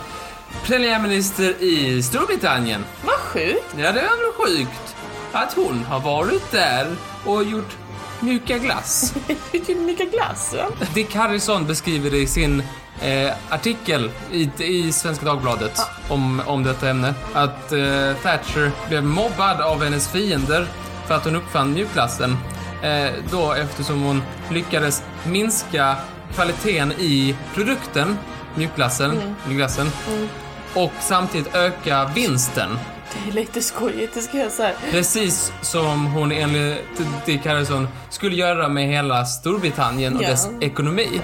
[0.66, 2.86] premiärminister i Storbritannien.
[3.05, 3.66] Vad sjukt.
[3.78, 4.95] Ja, det var väl sjukt
[5.32, 6.88] att hon har varit där
[7.26, 7.78] och gjort
[8.20, 9.13] mjuka glass.
[9.51, 10.53] Vilken mycket glass.
[10.53, 10.86] va?
[10.93, 12.63] Dick Harrison beskriver det i sin
[13.01, 17.13] eh, artikel i, i Svenska Dagbladet om, om detta ämne.
[17.34, 20.68] Att eh, Thatcher blev mobbad av hennes fiender
[21.07, 22.38] för att hon uppfann mjukglassen.
[22.84, 25.95] Eh, då eftersom hon lyckades minska
[26.34, 28.18] kvaliteten i produkten,
[28.55, 29.88] mjukglassen, eller glassen,
[30.74, 32.78] och samtidigt öka vinsten.
[33.14, 34.74] Det är lite skojigt, det ska jag säga.
[34.91, 36.82] Precis som hon enligt
[37.26, 40.30] Dick Harrison skulle göra med hela Storbritannien och Ja.
[40.30, 41.22] dess ekonomi.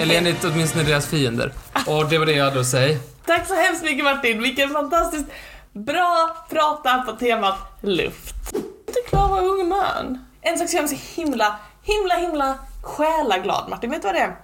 [0.00, 1.52] Eller enligt åtminstone deras fiender.
[1.86, 2.98] Och det var det jag hade att säga.
[3.26, 5.26] Tack så hemskt mycket Martin, vilken fantastiskt
[5.72, 8.34] bra prata på temat luft.
[8.86, 10.24] Du Klara unge man.
[10.40, 14.20] En sak som gör mig så himla, himla, himla själaglad Martin, vet du vad det
[14.20, 14.36] är?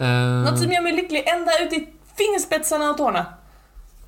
[0.00, 3.26] Eh, Något som gör mig lycklig ända ut i fingerspetsarna och tårna.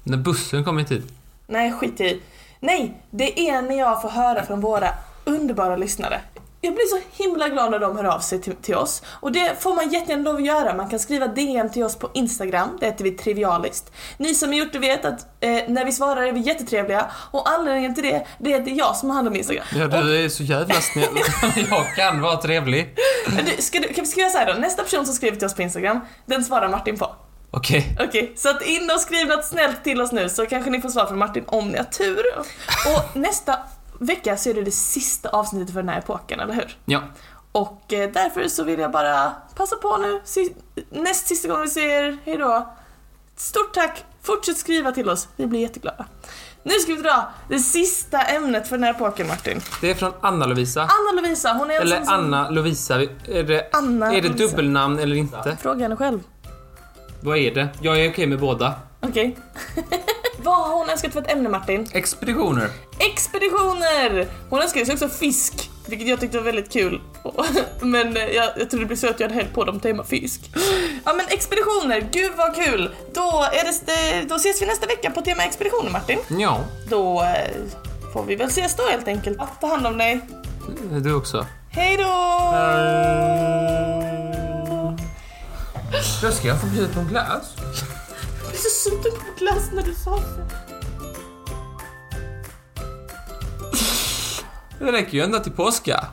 [0.05, 1.05] När bussen kom hit hit.
[1.47, 2.21] Nej, skit i.
[2.61, 4.89] Nej, det är när jag får höra från våra
[5.25, 6.21] underbara lyssnare.
[6.61, 9.03] Jag blir så himla glad när de hör av sig till, till oss.
[9.07, 10.75] Och det får man jättegärna lov att göra.
[10.75, 13.93] Man kan skriva DM till oss på Instagram, det heter vi Trivialist.
[14.17, 17.07] Ni som har gjort det vet att eh, när vi svarar är vi jättetrevliga.
[17.31, 19.65] Och anledningen till det, det är att det är jag som har hand om Instagram.
[19.75, 21.19] Ja, du är så jävla snäll.
[21.71, 22.97] jag kan vara trevlig.
[23.27, 24.53] Du, du, kan vi skriva så då?
[24.61, 27.15] Nästa person som skriver till oss på Instagram, den svarar Martin på.
[27.57, 27.97] Okej.
[28.01, 30.89] Okej, så att in och skriv något snällt till oss nu så kanske ni får
[30.89, 32.25] svar från Martin om ni har tur.
[32.87, 33.59] Och nästa
[33.99, 36.77] vecka så är det det sista avsnittet för den här epoken, eller hur?
[36.85, 37.03] Ja.
[37.53, 40.21] Och eh, därför så vill jag bara passa på nu,
[40.91, 42.75] näst sista gången vi ser er, hejdå.
[43.37, 46.07] Stort tack, fortsätt skriva till oss, vi blir jätteglada.
[46.63, 49.61] Nu ska vi dra det sista ämnet för den här epoken Martin.
[49.81, 50.81] Det är från Anna Lovisa.
[50.81, 52.15] Anna Lovisa, hon är Eller som...
[52.15, 53.03] Anna Lovisa.
[53.29, 55.57] Är det, Anna är det dubbelnamn eller inte?
[55.61, 56.21] Fråga henne själv.
[57.25, 57.69] Vad är det?
[57.81, 58.75] Jag är okej med båda.
[59.01, 59.37] Okej.
[60.43, 61.89] Vad har hon önskat för ett ämne Martin?
[61.93, 62.69] Expeditioner.
[62.99, 64.27] Expeditioner!
[64.51, 67.01] Hon önskade sig också fisk, vilket jag tyckte var väldigt kul.
[67.81, 70.05] Men eh, jag, jag trodde det blev så att jag hade hällt på dem tema
[70.05, 70.41] fisk.
[71.05, 72.95] Ja men expeditioner, gud vad kul!
[73.15, 76.19] Då, är det, då ses vi nästa vecka på tema expeditioner Martin.
[76.39, 77.51] Ja, Då eh,
[78.13, 79.39] får vi väl ses då helt enkelt.
[79.61, 80.21] Ta hand om dig.
[81.03, 81.47] du också.
[81.71, 82.05] Hej då!
[86.23, 87.55] Då ska jag få bjuda på en glass.
[87.57, 90.49] Jag blir så sugen på glass när du sa det.
[94.85, 96.05] Det räcker ju ända till påska.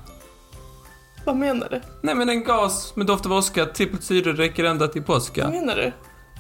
[1.26, 1.82] Vad menar du?
[2.02, 5.50] Nej men en gas med doft av åska, trippelt syre räcker ända till Vad påska.
[5.50, 5.92] menar du?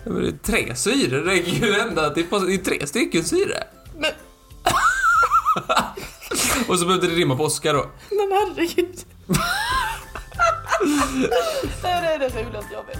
[0.03, 2.45] Ja, men det är Tre syre räcker ju ända till påska.
[2.47, 3.63] Det är tre stycken syre.
[3.97, 4.11] Men,
[6.67, 7.79] Och så behövde det rimma på Oscar då.
[8.09, 8.99] men herregud.
[11.81, 12.99] det är det roligaste jag vet.